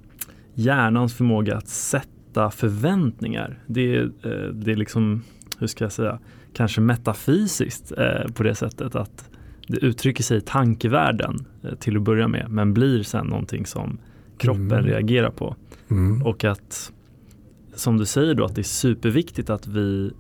[0.54, 3.60] hjärnans förmåga att sätta förväntningar.
[3.68, 4.10] Det eh,
[4.54, 5.24] det är liksom,
[5.60, 6.20] hur ska jag säga,
[6.54, 9.30] kanske metafysiskt eh, på det sättet att
[9.68, 13.98] det uttrycker sig i tankevärlden eh, till att börja med men blir sen någonting som
[14.38, 14.86] kroppen mm.
[14.86, 15.56] reagerar på.
[15.92, 16.24] Mm.
[16.24, 16.92] Och att
[17.76, 20.12] som du säger då att det är superviktigt att vi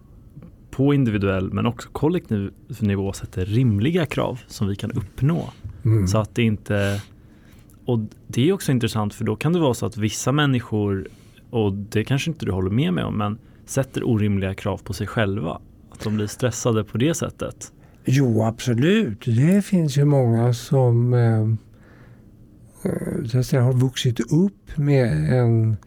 [0.71, 5.49] på individuell men också kollektiv nivå sätter rimliga krav som vi kan uppnå.
[5.85, 6.07] Mm.
[6.07, 7.01] Så att det inte
[7.85, 11.07] och det är också intressant för då kan det vara så att vissa människor
[11.49, 15.07] och det kanske inte du håller med mig om men sätter orimliga krav på sig
[15.07, 15.61] själva.
[15.93, 17.71] Att de blir stressade på det sättet.
[18.05, 21.41] Jo absolut, det finns ju många som eh,
[22.91, 25.77] eh så att säga, har vuxit upp med en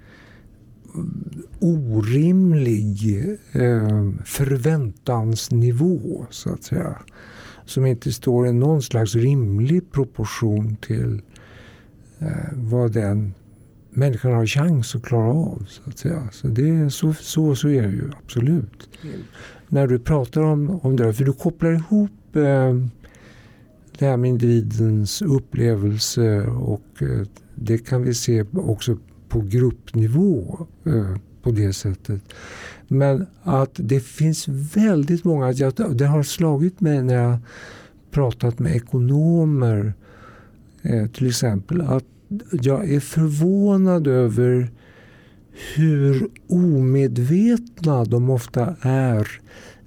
[1.60, 3.18] orimlig
[3.52, 6.98] eh, förväntansnivå så att säga.
[7.64, 11.22] Som inte står i någon slags rimlig proportion till
[12.18, 13.34] eh, vad den
[13.90, 15.66] människan har chans att klara av.
[15.68, 16.28] Så att säga.
[16.32, 18.88] Så, det, så, så, så är det ju absolut.
[19.76, 22.74] När du pratar om, om det, för du kopplar ihop eh,
[23.98, 28.96] det här med individens upplevelse och eh, det kan vi se också
[29.28, 32.22] på gruppnivå eh, på det sättet.
[32.88, 35.52] Men att det finns väldigt många,
[35.90, 37.38] det har slagit mig när jag
[38.10, 39.94] pratat med ekonomer
[40.82, 42.04] eh, till exempel, att
[42.50, 44.70] jag är förvånad över
[45.74, 49.28] hur omedvetna de ofta är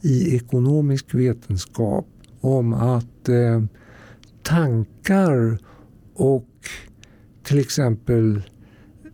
[0.01, 2.07] i ekonomisk vetenskap
[2.41, 3.63] om att eh,
[4.43, 5.57] tankar
[6.15, 6.49] och
[7.43, 8.41] till exempel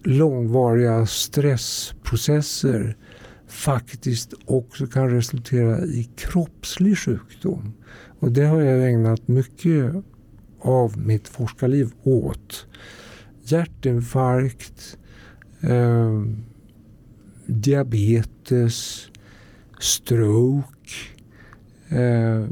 [0.03, 2.97] långvariga stressprocesser
[3.47, 7.73] faktiskt också kan resultera i kroppslig sjukdom.
[8.19, 9.93] Och det har jag ägnat mycket
[10.59, 12.67] av mitt forskarliv åt.
[13.43, 14.97] Hjärtinfarkt,
[15.65, 16.21] eh,
[17.45, 19.09] diabetes,
[19.79, 20.89] stroke,
[21.89, 22.45] eh,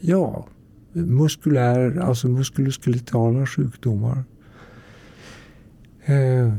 [0.00, 0.46] ja,
[0.92, 4.24] muskulär, alltså muskuloskeletala sjukdomar.
[6.04, 6.52] Eh,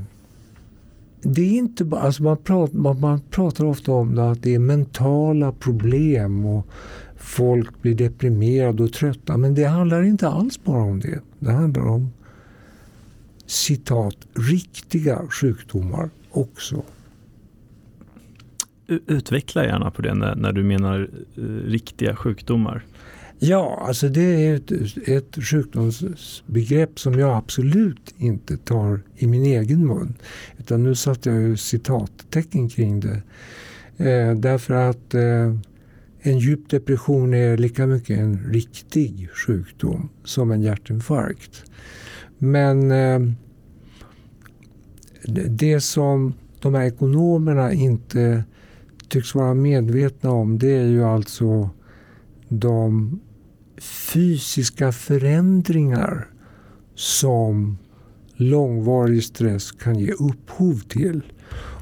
[1.21, 4.55] det är inte bara, alltså man, pratar, man, man pratar ofta om det, att det
[4.55, 6.67] är mentala problem och
[7.15, 9.37] folk blir deprimerade och trötta.
[9.37, 11.19] Men det handlar inte alls bara om det.
[11.39, 12.11] Det handlar om
[13.47, 16.83] citat, riktiga sjukdomar också.
[18.87, 22.83] Utveckla gärna på det när, när du menar uh, riktiga sjukdomar.
[23.39, 24.71] Ja, alltså det är ett,
[25.07, 30.13] ett sjukdomsbegrepp som jag absolut inte tar i min egen mun.
[30.57, 33.21] Utan nu satte jag ju citattecken kring det.
[33.97, 35.53] Eh, därför att eh,
[36.21, 41.63] en djup depression är lika mycket en riktig sjukdom som en hjärtinfarkt.
[42.37, 43.19] Men eh,
[45.49, 48.43] det som de här ekonomerna inte
[49.09, 51.69] tycks vara medvetna om det är ju alltså
[52.49, 53.19] de
[53.81, 56.27] fysiska förändringar
[56.95, 57.77] som
[58.35, 61.21] långvarig stress kan ge upphov till.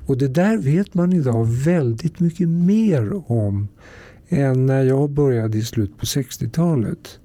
[0.07, 3.67] Och det där vet man idag väldigt mycket mer om
[4.29, 7.19] än när jag började i slutet på 60-talet.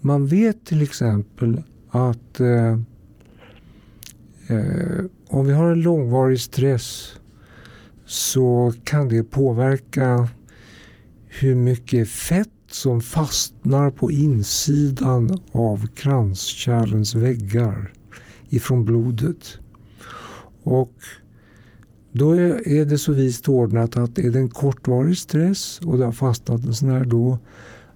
[0.00, 1.62] Man vet till exempel
[1.92, 2.72] att eh,
[4.48, 7.14] eh, om vi har en långvarig stress
[8.06, 10.28] så kan det påverka
[11.28, 17.92] hur mycket fett som fastnar på insidan av kranskärlens väggar
[18.48, 19.58] ifrån blodet.
[20.62, 20.92] Och
[22.12, 26.12] då är det så vist ordnat att är det en kortvarig stress och det har
[26.12, 27.38] fastnat en sån här då,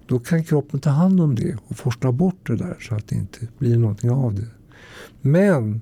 [0.07, 3.15] då kan kroppen ta hand om det och forsla bort det där så att det
[3.15, 4.47] inte blir någonting av det.
[5.21, 5.81] Men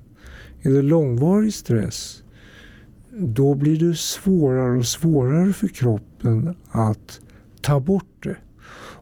[0.62, 2.22] är det långvarig stress
[3.18, 7.20] då blir det svårare och svårare för kroppen att
[7.60, 8.36] ta bort det.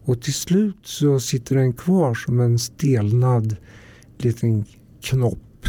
[0.07, 3.57] Och till slut så sitter den kvar som en stelnad
[4.19, 4.65] liten
[5.03, 5.67] knopp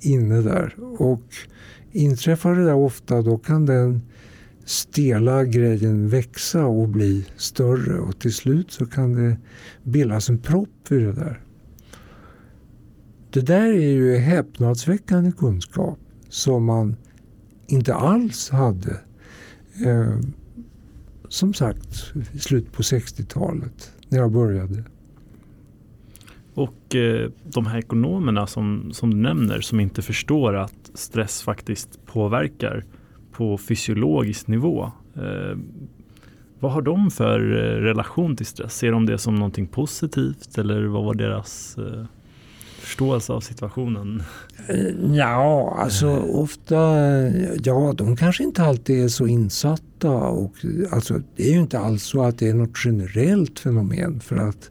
[0.00, 0.74] inne där.
[0.98, 1.22] Och
[1.92, 4.02] inträffar det där ofta då kan den
[4.64, 9.36] stela grejen växa och bli större och till slut så kan det
[9.82, 11.40] bildas en propp i det där.
[13.30, 15.98] Det där är ju häpnadsväckande kunskap
[16.28, 16.96] som man
[17.66, 19.00] inte alls hade
[19.86, 20.18] eh,
[21.28, 24.84] som sagt i slutet på 60-talet när jag började.
[26.54, 32.06] Och eh, de här ekonomerna som, som du nämner som inte förstår att stress faktiskt
[32.06, 32.84] påverkar
[33.36, 34.90] på fysiologisk nivå.
[35.16, 35.58] Eh,
[36.60, 38.76] vad har de för eh, relation till stress?
[38.76, 42.04] Ser de det som någonting positivt eller vad var deras eh,
[42.80, 44.22] förståelse av situationen?
[44.68, 46.76] Eh, ja, alltså ofta,
[47.62, 50.52] ja de kanske inte alltid är så insatta och
[50.90, 54.70] alltså det är ju inte alls så att det är något generellt fenomen för att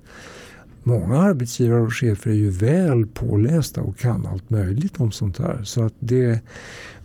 [0.83, 5.63] många arbetsgivare och chefer är ju väl pålästa och kan allt möjligt om sånt här.
[5.63, 6.39] Så att det,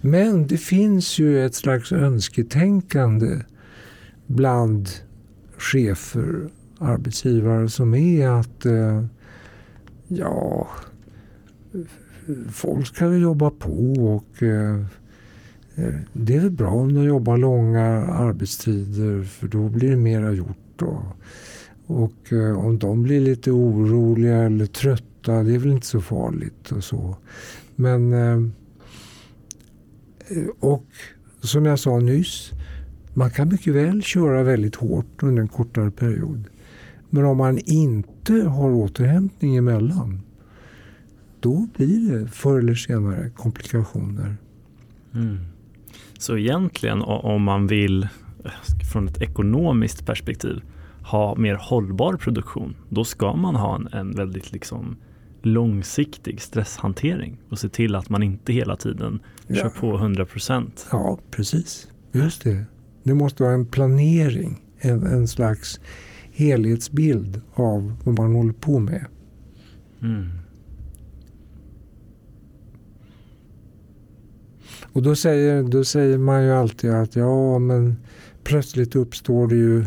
[0.00, 3.40] men det finns ju ett slags önsketänkande
[4.26, 4.88] bland
[5.58, 9.04] chefer, arbetsgivare som är att eh,
[10.08, 10.68] ja,
[12.52, 14.80] folk ska väl jobba på och eh,
[15.74, 20.32] eh, det är väl bra om de jobbar långa arbetstider för då blir det mera
[20.32, 20.56] gjort.
[20.76, 21.02] Då.
[21.86, 26.72] Och eh, om de blir lite oroliga eller trötta, det är väl inte så farligt
[26.72, 27.16] och så.
[27.76, 28.50] Men eh,
[30.30, 30.86] Eh, och
[31.40, 32.50] som jag sa nyss,
[33.14, 36.44] man kan mycket väl köra väldigt hårt under en kortare period.
[37.10, 40.20] Men om man inte har återhämtning emellan
[41.40, 44.36] då blir det förr eller senare komplikationer.
[45.14, 45.38] Mm.
[46.18, 48.08] Så egentligen om man vill
[48.92, 50.62] från ett ekonomiskt perspektiv
[51.02, 54.96] ha mer hållbar produktion, då ska man ha en, en väldigt liksom
[55.42, 59.54] långsiktig stresshantering och se till att man inte hela tiden ja.
[59.54, 60.86] kör på 100 procent.
[60.92, 61.88] Ja, precis.
[62.12, 62.64] Just det.
[63.02, 65.80] Det måste vara en planering, en, en slags
[66.32, 69.04] helhetsbild av vad man håller på med.
[70.02, 70.28] Mm.
[74.92, 77.96] Och då säger, då säger man ju alltid att ja men
[78.44, 79.84] plötsligt uppstår det ju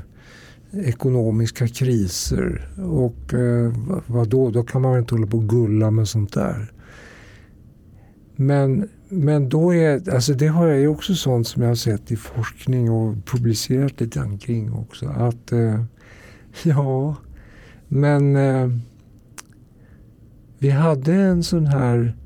[0.73, 3.73] ekonomiska kriser och eh,
[4.07, 4.63] vadå, då?
[4.63, 6.71] Kan man väl inte hålla på och gulla med sånt där.
[8.35, 12.11] Men, men då är, alltså det har jag ju också sånt som jag har sett
[12.11, 15.07] i forskning och publicerat lite grann kring också.
[15.07, 15.83] Att eh,
[16.63, 17.15] ja,
[17.87, 18.69] men eh,
[20.59, 22.17] vi hade en sån här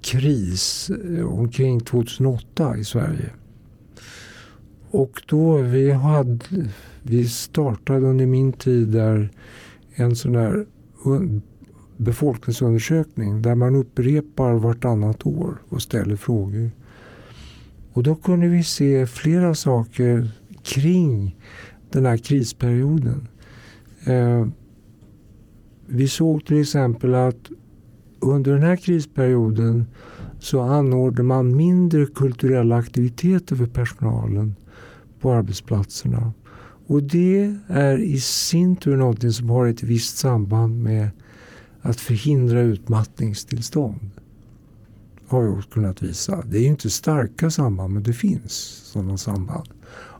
[0.00, 3.30] kris eh, omkring 2008 i Sverige.
[4.94, 6.38] Och då vi hade,
[7.02, 9.30] vi startade under min tid där
[9.94, 10.66] en sån här
[11.96, 16.70] befolkningsundersökning där man upprepar vartannat år och ställer frågor.
[17.92, 20.30] Och då kunde vi se flera saker
[20.62, 21.36] kring
[21.90, 23.28] den här krisperioden.
[24.04, 24.46] Eh,
[25.86, 27.50] vi såg till exempel att
[28.20, 29.86] under den här krisperioden
[30.40, 34.54] så anordnade man mindre kulturella aktiviteter för personalen
[35.22, 36.32] på arbetsplatserna.
[36.86, 41.10] Och det är i sin tur något som har ett visst samband med
[41.80, 44.10] att förhindra utmattningstillstånd.
[45.26, 46.44] Har jag kunnat visa.
[46.46, 48.52] Det är inte starka samband men det finns
[48.92, 49.68] sådana samband.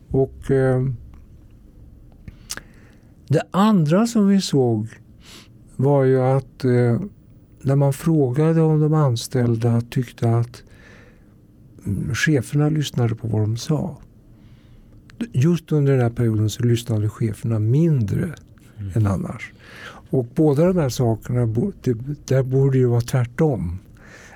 [0.08, 0.86] Och eh,
[3.28, 4.88] Det andra som vi såg
[5.76, 7.00] var ju att eh,
[7.62, 10.62] när man frågade om de anställda tyckte att
[11.86, 13.98] mm, cheferna lyssnade på vad de sa.
[15.32, 18.34] Just under den här perioden så lyssnade cheferna mindre
[18.78, 18.92] mm.
[18.94, 19.52] än annars.
[20.10, 21.46] Och båda de här sakerna,
[22.24, 23.78] där borde ju vara tvärtom.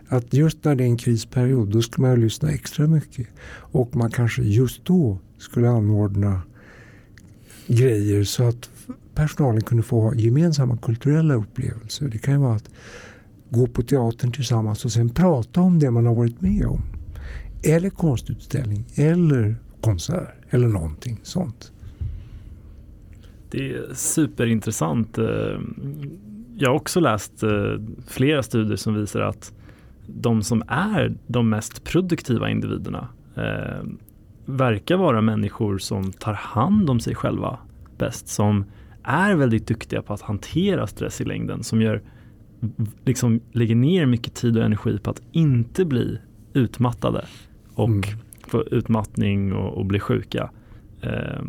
[0.08, 3.26] Att just när det är en krisperiod då ska man lyssna extra mycket.
[3.48, 6.42] Och man kanske just då skulle anordna
[7.66, 8.70] grejer så att
[9.14, 12.08] personalen kunde få gemensamma kulturella upplevelser.
[12.08, 12.70] Det kan ju vara att
[13.50, 16.82] gå på teatern tillsammans och sen prata om det man har varit med om.
[17.62, 19.56] Eller konstutställning eller
[19.86, 21.72] konsert eller någonting sånt.
[23.50, 25.18] Det är superintressant.
[25.18, 25.60] Eh,
[26.56, 27.50] jag har också läst eh,
[28.06, 29.52] flera studier som visar att
[30.06, 33.84] de som är de mest produktiva individerna eh,
[34.44, 37.58] verkar vara människor som tar hand om sig själva
[37.98, 38.64] bäst, som
[39.02, 42.02] är väldigt duktiga på att hantera stress i längden, som gör,
[43.04, 46.18] liksom lägger ner mycket tid och energi på att inte bli
[46.52, 47.24] utmattade
[47.74, 48.02] och mm.
[48.46, 50.50] Få utmattning och, och bli sjuka.
[51.02, 51.42] Eh,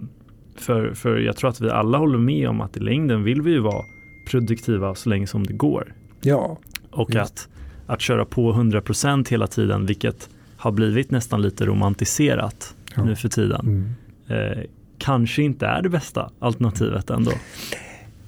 [0.56, 3.52] för, för jag tror att vi alla håller med om att i längden vill vi
[3.52, 3.84] ju vara
[4.32, 5.94] produktiva så länge som det går.
[6.22, 6.58] Ja.
[6.92, 7.50] Och att,
[7.88, 13.04] att köra på 100% hela tiden, vilket har blivit nästan lite romantiserat ja.
[13.04, 13.96] nu för tiden.
[14.28, 14.52] Mm.
[14.52, 14.64] Eh,
[14.98, 17.32] kanske inte är det bästa alternativet ändå.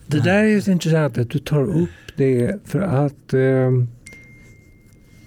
[0.08, 3.72] Det där är ju intressant att du tar upp det för att eh,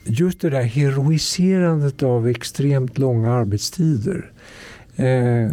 [0.05, 4.33] just det där heroiserandet av extremt långa arbetstider.
[4.97, 5.51] Eh,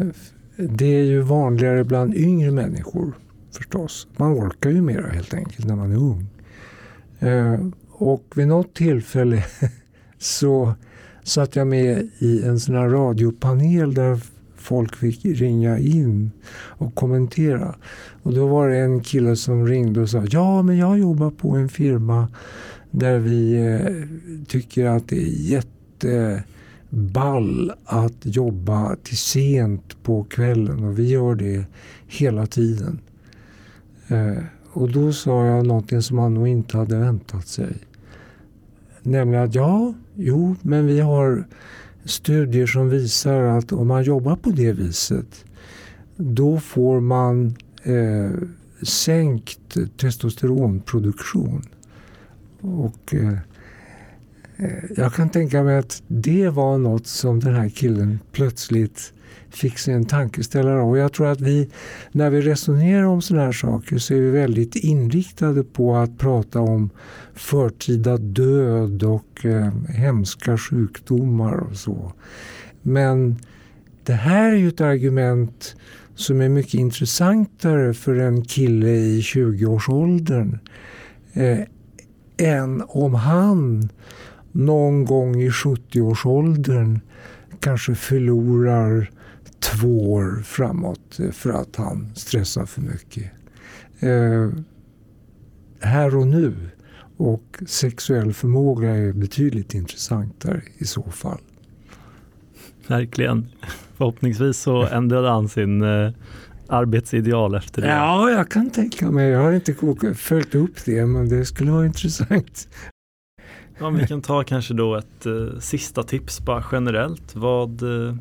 [0.57, 3.13] det är ju vanligare bland yngre människor
[3.51, 4.07] förstås.
[4.17, 6.27] Man orkar ju mera helt enkelt när man är ung.
[7.19, 7.59] Eh,
[7.91, 9.43] och vid något tillfälle
[10.17, 10.73] så
[11.23, 14.19] satt jag med i en sån här radiopanel där
[14.55, 17.75] folk fick ringa in och kommentera.
[18.23, 21.49] Och då var det en kille som ringde och sa ja men jag jobbar på
[21.49, 22.27] en firma
[22.91, 23.87] där vi eh,
[24.47, 25.63] tycker att det är
[26.89, 31.65] jätteball att jobba till sent på kvällen och vi gör det
[32.07, 32.99] hela tiden.
[34.07, 37.77] Eh, och då sa jag någonting som han nog inte hade väntat sig.
[39.03, 41.47] Nämligen att ja, jo, men vi har
[42.05, 45.45] studier som visar att om man jobbar på det viset
[46.21, 48.31] då får man eh,
[48.81, 51.61] sänkt testosteronproduktion.
[52.62, 53.38] Och eh,
[54.57, 59.14] eh, jag kan tänka mig att det var något som den här killen plötsligt
[59.49, 60.89] fick sig en tankeställare av.
[60.89, 61.70] Och jag tror att vi,
[62.12, 66.60] när vi resonerar om sådana här saker så är vi väldigt inriktade på att prata
[66.60, 66.89] om
[67.34, 72.14] förtida död och eh, hemska sjukdomar och så.
[72.82, 73.36] Men
[74.03, 75.76] det här är ju ett argument
[76.16, 80.60] som är mycket intressantare för en kille i 20-årsåldern
[81.34, 81.60] eh,
[82.39, 83.89] än om han
[84.51, 86.99] någon gång i 70-årsåldern
[87.59, 89.11] kanske förlorar
[89.59, 93.31] två år framåt för att han stressar för mycket.
[93.99, 94.49] Eh,
[95.79, 96.55] här och nu
[97.17, 101.41] och sexuell förmåga är betydligt intressantare i så fall.
[102.87, 103.47] Verkligen.
[103.97, 106.11] Förhoppningsvis så ändrade han sin eh,
[106.70, 107.88] arbetsideal efter det.
[107.88, 109.30] Ja, jag kan tänka mig.
[109.30, 109.76] Jag har inte
[110.15, 112.67] följt upp det, men det skulle vara intressant.
[113.80, 117.36] Ja, vi kan ta kanske då ett eh, sista tips bara generellt.
[117.36, 118.15] Vad, eh,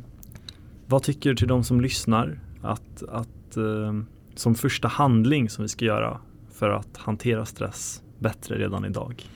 [0.86, 4.00] vad tycker du till de som lyssnar att, att eh,
[4.34, 6.20] som första handling som vi ska göra
[6.52, 9.28] för att hantera stress bättre redan idag?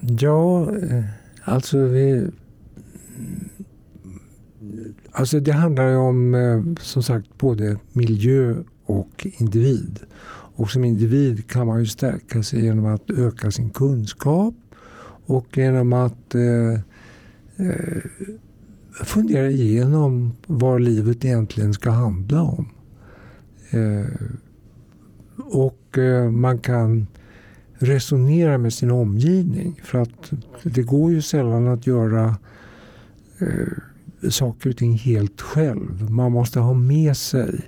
[0.00, 1.04] Ja, eh,
[1.44, 2.30] alltså vi
[5.10, 8.56] Alltså det handlar ju om eh, som sagt både miljö
[8.86, 10.00] och individ.
[10.58, 14.54] Och som individ kan man ju stärka sig genom att öka sin kunskap
[15.26, 16.72] och genom att eh,
[17.66, 18.02] eh,
[19.04, 22.68] fundera igenom vad livet egentligen ska handla om.
[23.70, 24.06] Eh,
[25.36, 27.06] och eh, man kan
[27.78, 29.80] resonera med sin omgivning.
[29.84, 30.32] För att
[30.62, 32.36] det går ju sällan att göra
[33.38, 33.72] eh,
[34.30, 36.10] saker och ting helt själv.
[36.10, 37.60] Man måste ha med sig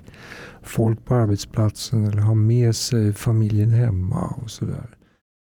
[0.63, 4.98] folk på arbetsplatsen eller ha med sig familjen hemma och sådär.